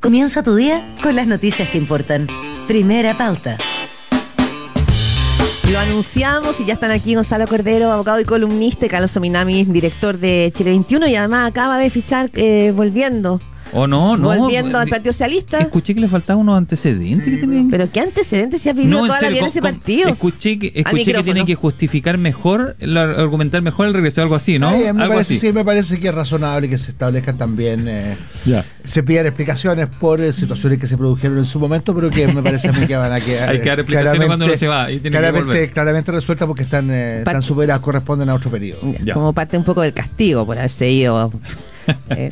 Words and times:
Comienza 0.00 0.42
tu 0.42 0.54
día 0.54 0.96
con 1.02 1.14
las 1.14 1.26
noticias 1.26 1.68
que 1.68 1.76
importan. 1.76 2.26
Primera 2.66 3.18
pauta. 3.18 3.58
Lo 5.70 5.78
anunciamos 5.78 6.58
y 6.58 6.64
ya 6.64 6.72
están 6.72 6.90
aquí 6.90 7.14
Gonzalo 7.14 7.46
Cordero, 7.46 7.92
abogado 7.92 8.18
y 8.18 8.24
columnista, 8.24 8.88
Carlos 8.88 9.10
Sominami, 9.10 9.64
director 9.64 10.16
de 10.16 10.52
Chile 10.56 10.70
21, 10.70 11.06
y 11.06 11.16
además 11.16 11.50
acaba 11.50 11.76
de 11.76 11.90
fichar 11.90 12.30
eh, 12.32 12.72
volviendo 12.74 13.42
¿O 13.72 13.86
no? 13.86 14.16
No. 14.16 14.36
volviendo 14.36 14.78
al 14.78 14.88
Partido 14.88 15.12
Socialista. 15.12 15.58
Escuché 15.58 15.94
que 15.94 16.00
le 16.00 16.08
faltaban 16.08 16.40
unos 16.42 16.56
antecedentes 16.58 17.28
que 17.32 17.40
tenían. 17.40 17.68
Pero 17.70 17.88
qué 17.90 18.00
antecedentes 18.00 18.60
se 18.62 18.70
ha 18.70 18.72
vivido 18.72 18.90
No, 18.98 19.04
en 19.04 19.06
toda 19.08 19.20
la 19.22 19.28
vida 19.28 19.38
en 19.38 19.42
con- 19.42 19.48
ese 19.48 19.62
partido. 19.62 20.08
Escuché 20.10 20.58
que, 20.58 20.72
escuché 20.74 21.12
que 21.12 21.22
tiene 21.22 21.44
que 21.44 21.54
justificar 21.54 22.18
mejor, 22.18 22.76
la- 22.80 23.02
argumentar 23.04 23.62
mejor 23.62 23.86
el 23.86 23.94
regreso, 23.94 24.22
algo 24.22 24.34
así, 24.34 24.58
¿no? 24.58 24.68
Ay, 24.68 24.80
me 24.92 25.02
algo 25.02 25.14
parece, 25.14 25.34
así. 25.34 25.46
sí, 25.46 25.52
me 25.52 25.64
parece 25.64 25.98
que 26.00 26.08
es 26.08 26.14
razonable 26.14 26.68
que 26.68 26.78
se 26.78 26.90
establezcan 26.90 27.38
también, 27.38 27.86
eh, 27.86 28.16
Ya. 28.44 28.64
se 28.84 29.02
pidan 29.02 29.26
explicaciones 29.26 29.86
por 29.86 30.20
eh, 30.20 30.32
situaciones 30.32 30.78
que 30.78 30.86
se 30.86 30.96
produjeron 30.96 31.38
en 31.38 31.44
su 31.44 31.58
momento, 31.60 31.94
pero 31.94 32.10
que 32.10 32.26
me 32.28 32.42
parece 32.42 32.68
a 32.68 32.72
mí 32.72 32.86
que 32.86 32.96
van 32.96 33.12
a 33.12 33.20
quedar. 33.20 33.48
Hay 33.50 33.60
que 33.60 33.68
dar 33.68 33.78
eh, 33.78 33.82
explicaciones 33.82 34.26
cuando 34.26 34.44
uno 34.46 34.54
se 34.56 34.66
va 34.66 34.90
y 34.90 34.98
tiene 35.00 35.16
que 35.16 35.18
claramente, 35.22 35.70
claramente 35.70 36.12
resueltas 36.12 36.46
porque 36.46 36.62
están, 36.64 36.90
eh, 36.90 37.18
están 37.18 37.42
superadas, 37.42 37.80
corresponden 37.80 38.28
a 38.30 38.34
otro 38.34 38.50
periodo. 38.50 38.80
Como 39.14 39.32
parte 39.32 39.56
un 39.56 39.64
poco 39.64 39.82
del 39.82 39.92
castigo 39.92 40.44
por 40.44 40.58
haberse 40.58 40.90
ido. 40.90 41.30
Eh, 42.10 42.30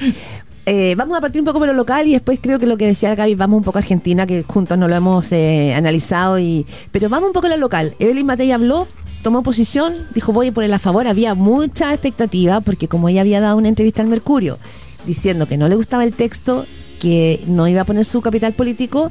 eh, 0.71 0.95
vamos 0.97 1.17
a 1.17 1.21
partir 1.23 1.41
un 1.41 1.47
poco 1.47 1.59
por 1.59 1.67
lo 1.67 1.73
local 1.73 2.07
y 2.07 2.13
después 2.13 2.39
creo 2.43 2.59
que 2.59 2.67
lo 2.67 2.77
que 2.77 2.87
decía 2.87 3.15
Gaby, 3.15 3.35
vamos 3.37 3.57
un 3.57 3.65
poco 3.65 3.79
a 3.79 3.81
Argentina, 3.81 4.27
que 4.27 4.43
juntos 4.43 4.77
no 4.77 4.87
lo 4.87 4.95
hemos 4.95 5.33
eh, 5.33 5.73
analizado. 5.75 6.39
y 6.39 6.67
Pero 6.93 7.09
vamos 7.09 7.29
un 7.29 7.33
poco 7.33 7.47
a 7.47 7.51
lo 7.51 7.57
local. 7.57 7.95
Evelyn 7.99 8.27
Matei 8.27 8.53
habló, 8.53 8.87
tomó 9.23 9.43
posición, 9.43 9.95
dijo 10.15 10.33
voy 10.35 10.49
a 10.49 10.53
poner 10.53 10.73
a 10.75 10.79
favor. 10.79 11.09
Había 11.09 11.35
mucha 11.35 11.95
expectativa 11.95 12.61
porque 12.61 12.87
como 12.87 13.09
ella 13.09 13.23
había 13.23 13.41
dado 13.41 13.57
una 13.57 13.69
entrevista 13.69 14.03
al 14.03 14.09
Mercurio 14.09 14.59
diciendo 15.07 15.47
que 15.47 15.57
no 15.57 15.71
le 15.71 15.77
gustaba 15.77 16.05
el 16.05 16.13
texto, 16.13 16.67
que 17.01 17.43
no 17.47 17.67
iba 17.67 17.81
a 17.81 17.85
poner 17.85 18.05
su 18.05 18.21
capital 18.21 18.53
político, 18.53 19.11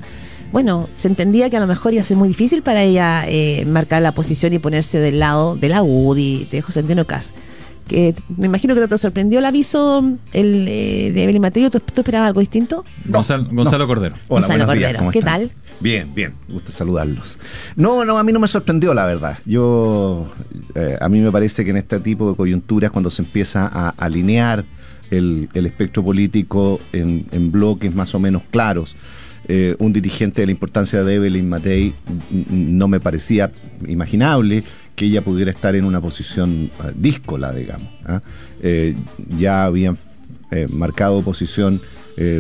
bueno, 0.51 0.87
se 0.93 1.07
entendía 1.07 1.49
que 1.49 1.57
a 1.57 1.59
lo 1.59 1.67
mejor 1.67 1.93
iba 1.93 2.01
a 2.01 2.05
ser 2.05 2.17
muy 2.17 2.27
difícil 2.27 2.61
para 2.61 2.83
ella 2.83 3.25
eh, 3.27 3.65
marcar 3.65 4.01
la 4.03 4.11
posición 4.11 4.53
y 4.53 4.59
ponerse 4.59 4.99
del 4.99 5.19
lado 5.19 5.55
de 5.55 5.69
la 5.69 5.81
UDI, 5.81 6.47
de 6.51 6.61
José 6.61 6.81
Antonio 6.81 7.07
Cas. 7.07 7.33
Que 7.87 8.13
me 8.35 8.47
imagino 8.47 8.73
que 8.73 8.81
no 8.81 8.87
te 8.87 8.97
sorprendió 8.97 9.39
el 9.39 9.45
aviso 9.45 10.03
el, 10.33 10.67
eh, 10.67 11.11
de 11.13 11.23
Evelyn 11.23 11.41
Mateo. 11.41 11.69
¿Tú, 11.71 11.79
tú 11.79 12.01
esperabas 12.01 12.27
algo 12.27 12.39
distinto? 12.41 12.83
Gonzalo, 13.05 13.45
Gonzalo 13.51 13.87
Cordero. 13.87 14.15
Hola, 14.27 14.41
Gonzalo 14.41 14.65
buenos 14.65 14.75
días, 14.75 14.87
Cordero, 14.87 14.99
¿cómo 14.99 15.11
¿qué 15.11 15.19
están? 15.19 15.41
tal? 15.41 15.51
Bien, 15.79 16.13
bien, 16.13 16.33
gusto 16.49 16.71
saludarlos. 16.71 17.37
No, 17.75 18.03
no, 18.03 18.17
a 18.17 18.23
mí 18.23 18.31
no 18.31 18.39
me 18.39 18.47
sorprendió, 18.47 18.93
la 18.93 19.05
verdad. 19.05 19.37
Yo, 19.45 20.27
eh, 20.75 20.97
a 20.99 21.07
mí 21.07 21.21
me 21.21 21.31
parece 21.31 21.63
que 21.63 21.71
en 21.71 21.77
este 21.77 21.99
tipo 21.99 22.29
de 22.31 22.35
coyunturas, 22.35 22.91
cuando 22.91 23.09
se 23.09 23.21
empieza 23.21 23.69
a 23.71 23.89
alinear 23.89 24.65
el, 25.11 25.49
el 25.53 25.65
espectro 25.65 26.03
político 26.03 26.79
en, 26.91 27.25
en 27.31 27.51
bloques 27.51 27.93
más 27.93 28.13
o 28.15 28.19
menos 28.19 28.41
claros, 28.51 28.95
eh, 29.47 29.75
un 29.79 29.93
dirigente 29.93 30.41
de 30.41 30.47
la 30.47 30.51
importancia 30.51 31.03
de 31.03 31.15
Evelyn 31.15 31.47
Matei 31.47 31.93
no 32.49 32.89
me 32.89 32.99
parecía 32.99 33.51
imaginable 33.87 34.61
que 34.97 35.05
ella 35.05 35.21
pudiera 35.23 35.51
estar 35.51 35.75
en 35.75 35.85
una 35.85 36.01
posición 36.01 36.71
eh, 36.83 36.91
díscola, 36.95 37.53
digamos. 37.53 37.87
¿ah? 38.05 38.21
Eh, 38.61 38.95
ya 39.37 39.63
habían 39.65 39.95
eh, 40.51 40.67
marcado 40.69 41.21
posición 41.21 41.79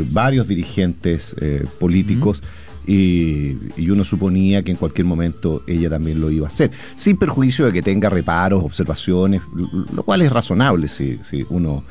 varios 0.09 0.47
dirigentes 0.47 1.35
políticos 1.79 2.41
y, 2.87 3.57
y 3.77 3.91
uno 3.91 4.03
suponía 4.03 4.63
que 4.63 4.71
en 4.71 4.77
cualquier 4.77 5.05
momento 5.05 5.61
ella 5.67 5.87
también 5.87 6.19
lo 6.19 6.31
iba 6.31 6.47
a 6.47 6.49
hacer, 6.49 6.71
sin 6.95 7.15
perjuicio 7.15 7.63
de 7.67 7.73
que 7.73 7.83
tenga 7.83 8.09
reparos, 8.09 8.63
observaciones, 8.63 9.43
lo- 9.53 9.85
lo 9.93 10.01
cual 10.01 10.23
es 10.23 10.31
razonable 10.31 10.87
si, 10.87 11.19
si 11.21 11.45
uno 11.51 11.83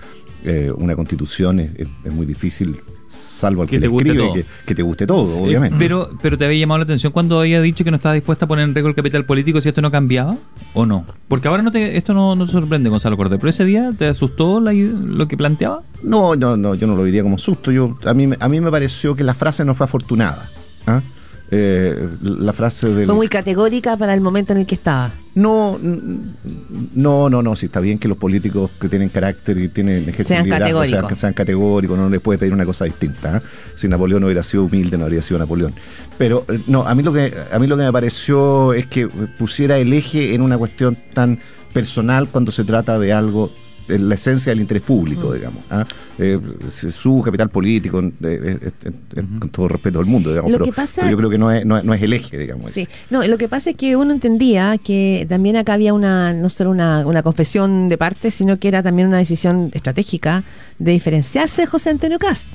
eh, 0.46 0.72
una 0.74 0.94
constitución 0.96 1.60
es, 1.60 1.70
es- 1.76 1.88
es 2.04 2.12
muy 2.12 2.24
difícil, 2.24 2.76
salvo 3.08 3.62
al 3.62 3.68
Que 3.68 3.72
que, 3.76 3.80
te 3.80 3.86
le 3.86 3.88
guste 3.88 4.08
escribe, 4.10 4.24
todo. 4.26 4.34
que, 4.34 4.44
que 4.66 4.74
te 4.74 4.82
guste 4.82 5.06
todo, 5.06 5.36
Eh, 5.38 5.42
obviamente. 5.48 5.76
pero, 5.78 6.10
pero 6.22 6.38
te 6.38 6.44
había 6.46 6.58
llamado 6.60 6.78
la 6.78 6.84
atención 6.84 7.12
cuando 7.12 7.40
había 7.40 7.60
dicho 7.60 7.84
que 7.84 7.90
no 7.90 7.96
estaba 7.96 8.14
dispuesta 8.14 8.44
a 8.44 8.48
poner 8.48 8.64
en 8.64 8.74
riesgo 8.74 8.88
el 8.88 8.94
capital 8.94 9.24
político 9.24 9.60
si 9.60 9.68
esto 9.68 9.82
no 9.82 9.90
cambiaba 9.90 10.36
o 10.74 10.86
no. 10.86 11.04
Porque 11.28 11.48
ahora 11.48 11.62
no 11.62 11.70
te, 11.72 11.96
esto 11.96 12.14
no, 12.14 12.34
no 12.36 12.46
te 12.46 12.52
sorprende, 12.52 12.88
Gonzalo 12.90 13.16
Cordero. 13.16 13.38
Pero 13.38 13.50
ese 13.50 13.64
día 13.64 13.90
te 13.96 14.06
asustó 14.06 14.60
la 14.60 14.72
lo 14.72 15.28
que 15.28 15.36
planteaba. 15.36 15.82
No, 16.02 16.34
no, 16.36 16.56
no, 16.56 16.74
yo 16.74 16.86
no 16.86 16.94
lo 16.96 17.04
diría 17.04 17.22
como 17.22 17.38
susto. 17.38 17.70
Yo, 17.72 17.98
a, 18.06 18.14
mí, 18.14 18.26
me- 18.26 18.36
a 18.40 18.48
mí 18.48 18.60
me 18.60 18.70
pareció 18.70 19.14
que 19.16 19.24
la 19.24 19.34
frase 19.34 19.64
no 19.64 19.74
fue 19.74 19.84
afortunada. 19.84 20.48
¿ah? 20.86 21.02
Eh, 21.48 22.08
la 22.22 22.52
frase 22.52 22.88
del... 22.88 23.06
Fue 23.06 23.14
muy 23.14 23.28
categórica 23.28 23.96
para 23.96 24.14
el 24.14 24.20
momento 24.20 24.52
en 24.52 24.60
el 24.60 24.66
que 24.66 24.74
estaba. 24.74 25.12
No, 25.34 25.78
no, 25.80 27.28
no, 27.28 27.42
no, 27.42 27.56
sí, 27.56 27.66
está 27.66 27.78
bien 27.78 27.98
que 27.98 28.08
los 28.08 28.18
políticos 28.18 28.70
que 28.80 28.88
tienen 28.88 29.10
carácter 29.10 29.58
y 29.58 29.68
tienen 29.68 30.08
ejercen 30.08 30.44
Sean 30.44 30.48
categóricos. 30.48 31.00
sean, 31.00 31.16
sean 31.16 31.32
categóricos, 31.34 31.96
no 31.96 32.08
les 32.08 32.20
puede 32.20 32.38
pedir 32.38 32.52
una 32.52 32.64
cosa 32.64 32.84
distinta. 32.84 33.36
¿eh? 33.36 33.40
Si 33.76 33.86
Napoleón 33.86 34.22
no 34.22 34.26
hubiera 34.26 34.42
sido 34.42 34.64
humilde, 34.64 34.98
no 34.98 35.04
habría 35.04 35.22
sido 35.22 35.38
Napoleón. 35.38 35.72
Pero 36.18 36.44
eh, 36.48 36.58
no, 36.66 36.86
a 36.86 36.94
mí 36.94 37.02
lo 37.02 37.12
que 37.12 37.32
a 37.52 37.58
mí 37.58 37.66
lo 37.66 37.76
que 37.76 37.84
me 37.84 37.92
pareció 37.92 38.72
es 38.72 38.86
que 38.86 39.06
pusiera 39.06 39.78
el 39.78 39.92
eje 39.92 40.34
en 40.34 40.42
una 40.42 40.58
cuestión 40.58 40.96
tan 41.14 41.38
personal 41.72 42.28
cuando 42.28 42.50
se 42.50 42.64
trata 42.64 42.98
de 42.98 43.12
algo 43.12 43.52
la 43.88 44.14
esencia 44.14 44.50
del 44.50 44.60
interés 44.60 44.82
público, 44.82 45.32
digamos. 45.32 45.62
¿ah? 45.70 45.84
Eh, 46.18 46.38
su 46.90 47.22
capital 47.22 47.50
político, 47.50 48.00
eh, 48.00 48.10
eh, 48.22 48.58
eh, 48.62 48.72
eh, 49.16 49.22
con 49.38 49.48
todo 49.50 49.68
respeto 49.68 49.98
del 49.98 50.06
mundo, 50.08 50.30
digamos. 50.30 50.50
Lo 50.50 50.58
pero, 50.58 50.64
que 50.66 50.72
pasa- 50.72 51.02
pero 51.02 51.10
yo 51.12 51.16
creo 51.18 51.30
que 51.30 51.38
no 51.38 51.50
es, 51.52 51.64
no 51.66 51.78
es, 51.78 51.84
no 51.84 51.94
es 51.94 52.02
el 52.02 52.12
eje, 52.12 52.38
digamos. 52.38 52.70
Sí, 52.70 52.88
no, 53.10 53.26
lo 53.26 53.38
que 53.38 53.48
pasa 53.48 53.70
es 53.70 53.76
que 53.76 53.96
uno 53.96 54.12
entendía 54.12 54.76
que 54.82 55.26
también 55.28 55.56
acá 55.56 55.74
había 55.74 55.92
una, 55.94 56.32
no 56.32 56.48
solo 56.48 56.70
una, 56.70 57.06
una 57.06 57.22
confesión 57.22 57.88
de 57.88 57.98
parte, 57.98 58.30
sino 58.30 58.58
que 58.58 58.68
era 58.68 58.82
también 58.82 59.08
una 59.08 59.18
decisión 59.18 59.70
estratégica 59.74 60.44
de 60.78 60.92
diferenciarse 60.92 61.62
de 61.62 61.66
José 61.66 61.90
Antonio 61.90 62.18
Cast, 62.18 62.46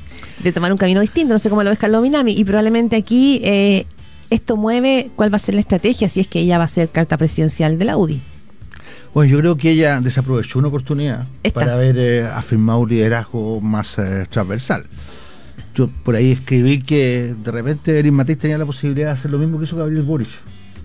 de 0.43 0.51
tomar 0.51 0.71
un 0.71 0.77
camino 0.77 1.01
distinto, 1.01 1.33
no 1.33 1.39
sé 1.39 1.49
cómo 1.49 1.63
lo 1.63 1.69
ves 1.69 1.79
Carlos 1.79 2.01
Minami, 2.01 2.33
y 2.33 2.43
probablemente 2.43 2.95
aquí 2.95 3.41
eh, 3.43 3.85
esto 4.29 4.57
mueve 4.57 5.09
cuál 5.15 5.31
va 5.31 5.35
a 5.35 5.39
ser 5.39 5.55
la 5.55 5.61
estrategia 5.61 6.09
si 6.09 6.19
es 6.19 6.27
que 6.27 6.39
ella 6.39 6.57
va 6.57 6.63
a 6.63 6.67
ser 6.67 6.89
carta 6.89 7.17
presidencial 7.17 7.77
de 7.77 7.85
la 7.85 7.97
UDI. 7.97 8.21
Bueno, 9.13 9.31
yo 9.31 9.39
creo 9.39 9.57
que 9.57 9.71
ella 9.71 9.99
desaprovechó 9.99 10.59
una 10.59 10.69
oportunidad 10.69 11.27
Esta. 11.43 11.59
para 11.59 11.73
haber 11.73 11.97
eh, 11.97 12.25
afirmado 12.25 12.79
un 12.79 12.89
liderazgo 12.89 13.59
más 13.59 13.97
eh, 13.99 14.25
transversal. 14.29 14.85
Yo 15.75 15.89
por 16.03 16.15
ahí 16.15 16.31
escribí 16.31 16.81
que 16.81 17.35
de 17.37 17.51
repente 17.51 17.97
Erin 17.97 18.13
Matei 18.13 18.35
tenía 18.35 18.57
la 18.57 18.65
posibilidad 18.65 19.07
de 19.07 19.13
hacer 19.13 19.31
lo 19.31 19.37
mismo 19.37 19.57
que 19.57 19.65
hizo 19.65 19.77
Gabriel 19.77 20.03
Boric 20.03 20.29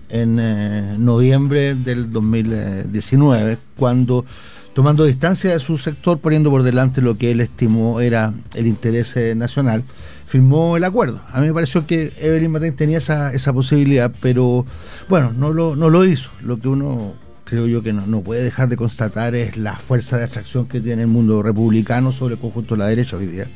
en 0.09 0.37
eh, 0.39 0.95
noviembre 0.97 1.75
del 1.75 2.11
2019, 2.11 3.57
cuando 3.75 4.25
tomando 4.73 5.05
distancia 5.05 5.51
de 5.51 5.59
su 5.59 5.77
sector, 5.77 6.19
poniendo 6.19 6.49
por 6.49 6.63
delante 6.63 7.01
lo 7.01 7.17
que 7.17 7.31
él 7.31 7.41
estimó 7.41 7.99
era 7.99 8.33
el 8.53 8.67
interés 8.67 9.17
eh, 9.17 9.35
nacional, 9.35 9.83
firmó 10.27 10.77
el 10.77 10.83
acuerdo. 10.83 11.21
A 11.31 11.41
mí 11.41 11.47
me 11.47 11.53
pareció 11.53 11.85
que 11.85 12.13
Evelyn 12.19 12.51
Matei 12.51 12.71
tenía 12.71 12.99
esa, 12.99 13.33
esa 13.33 13.53
posibilidad, 13.53 14.13
pero 14.21 14.65
bueno, 15.09 15.33
no 15.33 15.51
lo, 15.51 15.75
no 15.75 15.89
lo 15.89 16.05
hizo. 16.05 16.29
Lo 16.41 16.59
que 16.59 16.67
uno 16.67 17.13
creo 17.47 17.65
yo 17.67 17.81
que 17.81 17.93
no, 17.93 18.05
no 18.05 18.21
puede 18.21 18.43
dejar 18.43 18.67
de 18.67 18.75
constatar 18.75 19.33
es 19.33 19.55
la 19.57 19.77
fuerza 19.77 20.17
de 20.17 20.25
atracción 20.25 20.67
que 20.67 20.81
tiene 20.81 21.03
el 21.03 21.07
mundo 21.07 21.41
republicano 21.41 22.11
sobre 22.11 22.35
el 22.35 22.39
conjunto 22.41 22.75
de 22.75 22.79
la 22.79 22.87
derecha 22.87 23.15
hoy 23.15 23.25
día. 23.25 23.47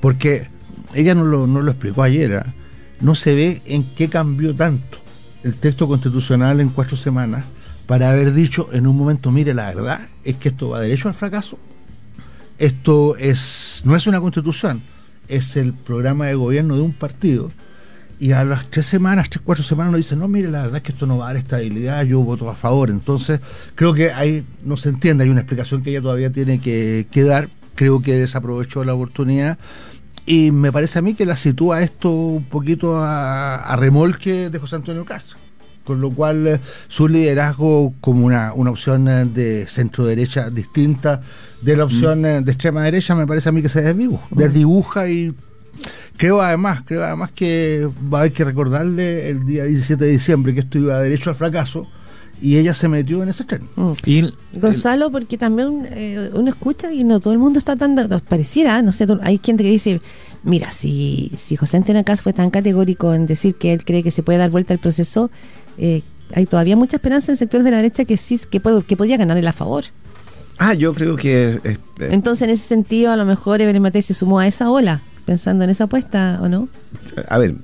Porque 0.00 0.48
ella 0.94 1.14
no 1.14 1.24
lo, 1.24 1.46
no 1.46 1.62
lo 1.62 1.70
explicó 1.70 2.02
ayer, 2.02 2.36
¿ah? 2.36 2.46
no 3.00 3.14
se 3.14 3.34
ve 3.34 3.62
en 3.64 3.84
qué 3.94 4.08
cambió 4.08 4.54
tanto 4.54 4.98
el 5.42 5.54
texto 5.54 5.88
constitucional 5.88 6.60
en 6.60 6.68
cuatro 6.68 6.96
semanas 6.96 7.44
para 7.86 8.10
haber 8.10 8.34
dicho 8.34 8.68
en 8.72 8.86
un 8.86 8.96
momento, 8.96 9.30
mire, 9.30 9.54
la 9.54 9.66
verdad 9.66 10.08
es 10.22 10.36
que 10.36 10.50
esto 10.50 10.70
va 10.70 10.80
derecho 10.80 11.08
al 11.08 11.14
fracaso. 11.14 11.58
Esto 12.58 13.16
es 13.16 13.82
no 13.84 13.96
es 13.96 14.06
una 14.06 14.20
constitución, 14.20 14.82
es 15.28 15.56
el 15.56 15.72
programa 15.72 16.26
de 16.26 16.34
gobierno 16.34 16.76
de 16.76 16.82
un 16.82 16.92
partido. 16.92 17.52
Y 18.20 18.32
a 18.32 18.44
las 18.44 18.68
tres 18.70 18.86
semanas, 18.86 19.30
tres, 19.30 19.42
cuatro 19.44 19.64
semanas 19.64 19.92
nos 19.92 19.98
dicen, 19.98 20.18
no, 20.18 20.26
mire, 20.28 20.50
la 20.50 20.62
verdad 20.62 20.78
es 20.78 20.82
que 20.82 20.92
esto 20.92 21.06
no 21.06 21.18
va 21.18 21.26
a 21.26 21.28
dar 21.28 21.36
estabilidad, 21.36 22.04
yo 22.04 22.20
voto 22.20 22.50
a 22.50 22.54
favor. 22.54 22.90
Entonces, 22.90 23.40
creo 23.74 23.94
que 23.94 24.12
ahí 24.12 24.44
no 24.64 24.76
se 24.76 24.88
entiende, 24.88 25.24
hay 25.24 25.30
una 25.30 25.40
explicación 25.40 25.82
que 25.82 25.90
ella 25.90 26.02
todavía 26.02 26.32
tiene 26.32 26.60
que, 26.60 27.06
que 27.10 27.22
dar. 27.22 27.48
Creo 27.76 28.00
que 28.00 28.14
desaprovechó 28.14 28.82
la 28.82 28.94
oportunidad. 28.94 29.58
Y 30.26 30.50
me 30.50 30.72
parece 30.72 30.98
a 30.98 31.02
mí 31.02 31.14
que 31.14 31.24
la 31.24 31.36
sitúa 31.36 31.80
esto 31.80 32.12
un 32.12 32.44
poquito 32.44 32.98
a, 32.98 33.54
a 33.54 33.76
remolque 33.76 34.50
de 34.50 34.58
José 34.58 34.76
Antonio 34.76 35.04
Castro. 35.04 35.38
Con 35.84 36.02
lo 36.02 36.10
cual 36.10 36.46
eh, 36.46 36.60
su 36.86 37.08
liderazgo 37.08 37.94
como 38.02 38.26
una, 38.26 38.52
una 38.52 38.70
opción 38.70 39.08
eh, 39.08 39.24
de 39.24 39.66
centro 39.66 40.04
derecha 40.04 40.50
distinta 40.50 41.22
de 41.62 41.76
la 41.78 41.84
opción 41.84 42.26
eh, 42.26 42.42
de 42.42 42.52
extrema 42.52 42.82
derecha 42.82 43.14
me 43.14 43.26
parece 43.26 43.48
a 43.48 43.52
mí 43.52 43.62
que 43.62 43.70
se 43.70 43.80
desdibuja, 43.80 44.26
desdibuja 44.30 45.08
y 45.08 45.34
creo 46.18 46.42
además, 46.42 46.82
creo 46.84 47.02
además 47.02 47.30
que 47.34 47.88
va 48.12 48.18
a 48.18 48.20
haber 48.22 48.32
que 48.34 48.44
recordarle 48.44 49.30
el 49.30 49.46
día 49.46 49.64
17 49.64 50.04
de 50.04 50.10
diciembre 50.10 50.52
que 50.52 50.60
esto 50.60 50.76
iba 50.78 51.00
derecho 51.00 51.30
al 51.30 51.36
fracaso 51.36 51.86
y 52.42 52.56
ella 52.58 52.72
se 52.74 52.88
metió 52.88 53.22
en 53.22 53.30
ese 53.30 53.44
tren. 53.44 53.62
Mm. 53.76 53.92
Y 54.04 54.18
el- 54.18 54.34
Gonzalo, 54.52 55.10
porque 55.10 55.38
también 55.38 55.88
eh, 55.90 56.30
uno 56.34 56.50
escucha 56.50 56.92
y 56.92 57.02
no 57.04 57.18
todo 57.20 57.32
el 57.32 57.38
mundo 57.38 57.58
está 57.58 57.74
tan. 57.76 57.96
Pareciera, 58.28 58.82
no 58.82 58.92
sé, 58.92 59.06
hay 59.22 59.40
gente 59.42 59.62
que 59.64 59.70
dice: 59.70 60.00
Mira, 60.44 60.70
si, 60.70 61.32
si 61.36 61.56
José 61.56 61.78
Antonio 61.78 62.04
Cas 62.04 62.20
fue 62.22 62.32
tan 62.32 62.50
categórico 62.50 63.14
en 63.14 63.26
decir 63.26 63.54
que 63.56 63.72
él 63.72 63.84
cree 63.84 64.02
que 64.02 64.10
se 64.10 64.22
puede 64.22 64.38
dar 64.38 64.50
vuelta 64.50 64.74
al 64.74 64.78
proceso, 64.80 65.30
eh, 65.78 66.02
hay 66.34 66.46
todavía 66.46 66.76
mucha 66.76 66.96
esperanza 66.98 67.32
en 67.32 67.36
sectores 67.38 67.64
de 67.64 67.70
la 67.72 67.78
derecha 67.78 68.04
que 68.04 68.16
sí 68.16 68.38
que, 68.50 68.60
puede, 68.60 68.82
que 68.82 68.96
podría 68.96 69.16
ganar 69.16 69.44
a 69.44 69.52
favor. 69.52 69.84
Ah, 70.58 70.74
yo 70.74 70.92
creo 70.94 71.16
que... 71.16 71.60
eh, 71.64 71.78
eh, 72.00 72.08
Entonces, 72.10 72.42
en 72.42 72.50
ese 72.50 72.66
sentido, 72.66 73.10
a 73.12 73.16
lo 73.16 73.24
mejor 73.24 73.60
Evelyn 73.60 73.80
Matei 73.82 74.02
se 74.02 74.12
sumó 74.14 74.38
a 74.40 74.46
esa 74.46 74.70
ola. 74.70 75.02
Pensando 75.28 75.62
en 75.64 75.68
esa 75.70 75.84
apuesta 75.84 76.38
o 76.42 76.48
no? 76.48 76.68
A 77.28 77.36
ver, 77.36 77.54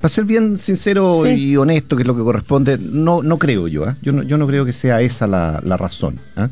para 0.00 0.08
ser 0.08 0.24
bien 0.24 0.58
sincero 0.58 1.22
Sí. 1.24 1.30
y 1.30 1.56
honesto, 1.56 1.96
que 1.96 2.02
es 2.02 2.06
lo 2.06 2.16
que 2.16 2.22
corresponde, 2.22 2.76
no, 2.78 3.22
no 3.22 3.38
creo 3.38 3.68
yo. 3.68 3.84
¿ah? 3.84 3.96
Yo, 4.02 4.12
no, 4.12 4.22
yo 4.24 4.36
no 4.38 4.46
creo 4.48 4.64
que 4.64 4.72
sea 4.72 5.00
esa 5.00 5.26
la, 5.28 5.60
la 5.64 5.76
razón. 5.76 6.18
¿ah? 6.36 6.48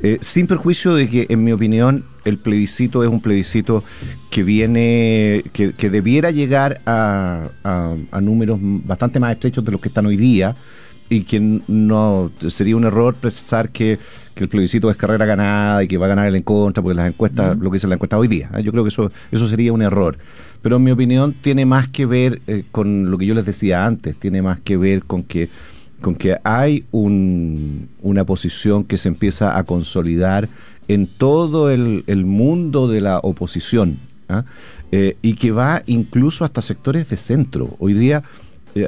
Eh, 0.00 0.18
sin 0.20 0.46
perjuicio 0.46 0.94
de 0.94 1.08
que, 1.08 1.26
en 1.28 1.42
mi 1.42 1.50
opinión, 1.52 2.04
el 2.24 2.38
plebiscito 2.38 3.02
es 3.02 3.10
un 3.10 3.20
plebiscito 3.20 3.82
que 4.30 4.44
viene, 4.44 5.42
que, 5.52 5.72
que 5.72 5.90
debiera 5.90 6.30
llegar 6.30 6.80
a, 6.86 7.48
a- 7.64 7.94
a 8.12 8.20
números 8.20 8.58
bastante 8.62 9.18
más 9.18 9.32
estrechos 9.32 9.64
de 9.64 9.72
los 9.72 9.80
que 9.80 9.88
están 9.88 10.06
hoy 10.06 10.16
día 10.16 10.54
y 11.08 11.22
que 11.22 11.40
no 11.66 12.30
sería 12.48 12.76
un 12.76 12.84
error 12.84 13.14
pensar 13.16 13.70
que, 13.70 13.98
que 14.36 14.44
el 14.44 14.48
plebiscito 14.50 14.90
es 14.90 14.96
carrera 14.96 15.24
ganada 15.24 15.82
y 15.82 15.88
que 15.88 15.96
va 15.98 16.06
a 16.06 16.10
ganar 16.10 16.26
el 16.28 16.36
en 16.36 16.42
contra, 16.42 16.82
porque 16.82 16.94
las 16.94 17.08
encuestas, 17.08 17.58
lo 17.58 17.70
que 17.70 17.76
dice 17.76 17.88
la 17.88 17.94
encuesta 17.94 18.18
hoy 18.18 18.28
día, 18.28 18.50
¿eh? 18.56 18.62
yo 18.62 18.70
creo 18.70 18.84
que 18.84 18.90
eso, 18.90 19.10
eso 19.32 19.48
sería 19.48 19.72
un 19.72 19.80
error. 19.82 20.18
Pero 20.62 20.76
en 20.76 20.84
mi 20.84 20.90
opinión 20.90 21.34
tiene 21.40 21.64
más 21.64 21.88
que 21.88 22.06
ver 22.06 22.42
eh, 22.46 22.62
con 22.70 23.10
lo 23.10 23.16
que 23.18 23.26
yo 23.26 23.34
les 23.34 23.46
decía 23.46 23.86
antes, 23.86 24.14
tiene 24.16 24.42
más 24.42 24.60
que 24.60 24.76
ver 24.76 25.02
con 25.04 25.22
que 25.24 25.48
con 26.02 26.14
que 26.14 26.36
hay 26.44 26.84
un- 26.90 27.88
una 28.02 28.24
posición 28.26 28.84
que 28.84 28.98
se 28.98 29.08
empieza 29.08 29.56
a 29.56 29.64
consolidar 29.64 30.46
en 30.88 31.06
todo 31.06 31.70
el, 31.70 32.04
el 32.06 32.26
mundo 32.26 32.86
de 32.86 33.00
la 33.00 33.18
oposición 33.20 33.96
¿ah? 34.28 34.44
Eh, 34.92 35.16
y 35.22 35.32
que 35.34 35.52
va 35.52 35.82
incluso 35.86 36.44
hasta 36.44 36.60
sectores 36.60 37.08
de 37.08 37.16
centro. 37.16 37.74
Hoy 37.78 37.94
día 37.94 38.22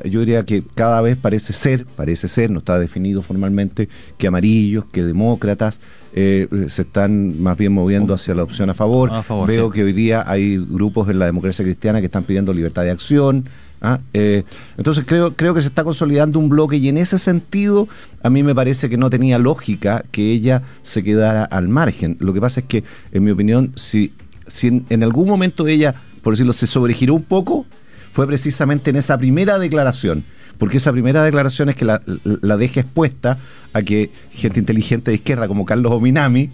yo 0.05 0.21
diría 0.21 0.45
que 0.45 0.63
cada 0.75 1.01
vez 1.01 1.17
parece 1.17 1.53
ser, 1.53 1.87
parece 1.87 2.29
ser, 2.29 2.51
no 2.51 2.59
está 2.59 2.79
definido 2.79 3.23
formalmente, 3.23 3.89
que 4.17 4.27
amarillos, 4.27 4.85
que 4.93 5.05
demócratas 5.05 5.81
eh, 6.13 6.49
eh, 6.51 6.67
se 6.69 6.83
están 6.83 7.41
más 7.41 7.57
bien 7.57 7.73
moviendo 7.73 8.13
hacia 8.15 8.35
la 8.35 8.43
opción 8.43 8.71
a 8.71 8.75
favor. 8.75 9.11
A 9.13 9.23
favor, 9.23 9.49
Veo 9.49 9.69
sí. 9.69 9.75
que 9.75 9.85
hoy 9.85 9.93
día 9.93 10.25
hay 10.27 10.59
grupos 10.59 11.09
en 11.09 11.19
la 11.19 11.27
democracia 11.27 11.65
cristiana 11.65 12.01
que 12.01 12.07
están 12.07 12.25
pidiendo 12.25 12.53
libertad 12.53 12.83
de 12.83 12.91
acción. 12.91 13.49
¿ah? 13.81 14.01
Eh, 14.13 14.45
entonces 14.77 15.05
creo, 15.07 15.35
creo 15.35 15.55
que 15.55 15.63
se 15.63 15.69
está 15.69 15.85
consolidando 15.85 16.39
un 16.39 16.49
bloque 16.49 16.77
y 16.77 16.89
en 16.89 16.99
ese 16.99 17.19
sentido 17.19 17.89
a 18.23 18.31
mí 18.31 18.43
me 18.43 18.55
parece 18.55 18.91
que 18.91 18.97
no 18.97 19.11
tenía 19.11 19.39
lógica 19.39 20.05
que 20.11 20.33
ella 20.33 20.63
se 20.83 21.03
quedara 21.03 21.45
al 21.45 21.69
margen. 21.69 22.17
Lo 22.21 22.35
que 22.35 22.41
pasa 22.41 22.61
es 22.61 22.67
que, 22.67 22.85
en 23.13 23.25
mi 23.25 23.31
opinión, 23.31 23.73
si, 23.77 24.13
si 24.47 24.69
en, 24.69 24.87
en 24.91 25.03
algún 25.03 25.29
momento 25.29 25.67
ella, 25.67 25.95
por 26.23 26.35
decirlo, 26.35 26.53
se 26.53 26.67
sobregiró 26.67 27.15
un 27.15 27.25
poco, 27.25 27.67
fue 28.13 28.27
precisamente 28.27 28.91
en 28.91 28.97
esa 28.97 29.19
primera 29.19 29.59
declaración. 29.59 30.25
Porque 30.59 30.79
esa 30.79 30.91
primera 30.91 31.23
declaración 31.23 31.69
es 31.69 31.77
que 31.77 31.85
la, 31.85 32.01
la- 32.25 32.57
deja 32.57 32.81
expuesta 32.81 33.39
a 33.73 33.83
que 33.83 34.11
gente 34.33 34.59
inteligente 34.59 35.13
de 35.13 35.15
izquierda 35.17 35.47
como 35.47 35.65
Carlos 35.65 35.93
Ominami 35.93 36.51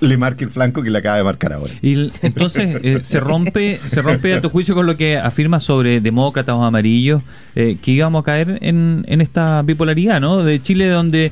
le 0.00 0.16
marque 0.16 0.42
el 0.42 0.50
flanco 0.50 0.82
que 0.82 0.90
le 0.90 0.98
acaba 0.98 1.18
de 1.18 1.22
marcar 1.22 1.52
ahora. 1.52 1.72
Y 1.80 2.10
entonces 2.22 2.76
eh, 2.82 2.98
se 3.04 3.20
rompe 3.20 3.78
se 3.86 4.02
rompe 4.02 4.34
a 4.34 4.40
tu 4.40 4.50
juicio 4.50 4.74
con 4.74 4.86
lo 4.86 4.96
que 4.96 5.18
afirma 5.18 5.60
sobre 5.60 6.00
demócratas 6.00 6.52
o 6.56 6.64
amarillos, 6.64 7.22
eh, 7.54 7.76
que 7.80 7.92
íbamos 7.92 8.22
a 8.22 8.24
caer 8.24 8.58
en, 8.60 9.04
en 9.06 9.20
esta 9.20 9.62
bipolaridad, 9.62 10.20
¿no? 10.20 10.42
De 10.42 10.60
Chile 10.60 10.88
donde 10.88 11.30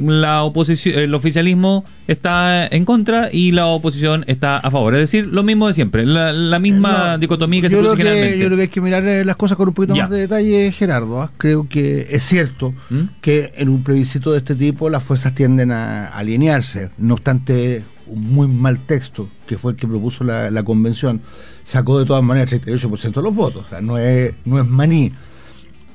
la 0.00 0.42
oposición, 0.42 0.98
el 0.98 1.14
oficialismo 1.14 1.84
está 2.08 2.66
en 2.66 2.84
contra 2.84 3.30
y 3.32 3.52
la 3.52 3.66
oposición 3.66 4.24
está 4.26 4.58
a 4.58 4.70
favor. 4.70 4.94
Es 4.94 5.00
decir, 5.02 5.26
lo 5.28 5.42
mismo 5.42 5.68
de 5.68 5.74
siempre, 5.74 6.04
la, 6.04 6.32
la 6.32 6.58
misma 6.58 7.12
No, 7.12 7.18
dicotomía 7.18 7.62
que 7.62 7.70
se 7.70 7.76
produce 7.78 7.96
que, 7.96 8.02
generalmente. 8.02 8.38
yo 8.38 8.46
creo 8.46 8.56
que 8.56 8.62
hay 8.62 8.68
que 8.68 8.80
mirar 8.80 9.06
eh, 9.06 9.24
las 9.24 9.36
cosas 9.36 9.56
con 9.56 9.68
un 9.68 9.74
poquito 9.74 9.94
Ya. 9.94 10.02
más 10.02 10.10
de 10.10 10.18
detalle, 10.20 10.72
Gerardo. 10.72 11.20
¿ah? 11.22 11.30
Creo 11.38 11.68
que 11.68 12.06
es 12.10 12.22
cierto 12.24 12.74
¿Mm? 12.90 13.00
que 13.20 13.52
en 13.56 13.68
un 13.68 13.82
plebiscito 13.84 14.32
de 14.32 14.38
este 14.38 14.54
tipo 14.54 14.88
las 14.90 15.02
fuerzas 15.02 15.34
tienden 15.34 15.70
a 15.70 16.08
alinearse. 16.08 16.90
No 16.98 17.14
obstante, 17.14 17.84
un 18.06 18.20
muy 18.32 18.48
mal 18.48 18.78
texto, 18.80 19.28
que 19.46 19.56
fue 19.58 19.72
el 19.72 19.78
que 19.78 19.86
propuso 19.86 20.24
la, 20.24 20.50
la 20.50 20.62
convención, 20.62 21.22
sacó 21.64 21.98
de 21.98 22.06
todas 22.06 22.22
maneras 22.22 22.52
el 22.52 22.60
38% 22.60 23.14
de 23.14 23.22
los 23.22 23.34
votos. 23.34 23.64
O 23.66 23.68
sea, 23.68 23.80
no 23.80 23.98
es, 23.98 24.34
no 24.44 24.60
es 24.60 24.66
maní. 24.68 25.12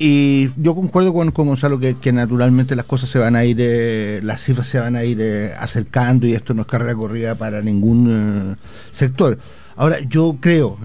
Y 0.03 0.49
yo 0.57 0.73
concuerdo 0.73 1.13
con, 1.13 1.29
con 1.29 1.45
Gonzalo 1.45 1.77
que, 1.77 1.93
que 1.93 2.11
naturalmente 2.11 2.75
las 2.75 2.85
cosas 2.85 3.07
se 3.07 3.19
van 3.19 3.35
a 3.35 3.45
ir, 3.45 3.57
eh, 3.59 4.19
las 4.23 4.41
cifras 4.41 4.65
se 4.65 4.79
van 4.79 4.95
a 4.95 5.03
ir 5.03 5.19
eh, 5.21 5.53
acercando 5.59 6.25
y 6.25 6.33
esto 6.33 6.55
no 6.55 6.61
es 6.61 6.67
carrera 6.67 6.95
corrida 6.95 7.35
para 7.35 7.61
ningún 7.61 8.09
eh, 8.09 8.55
sector. 8.89 9.37
Ahora, 9.75 9.99
yo 9.99 10.37
creo, 10.41 10.79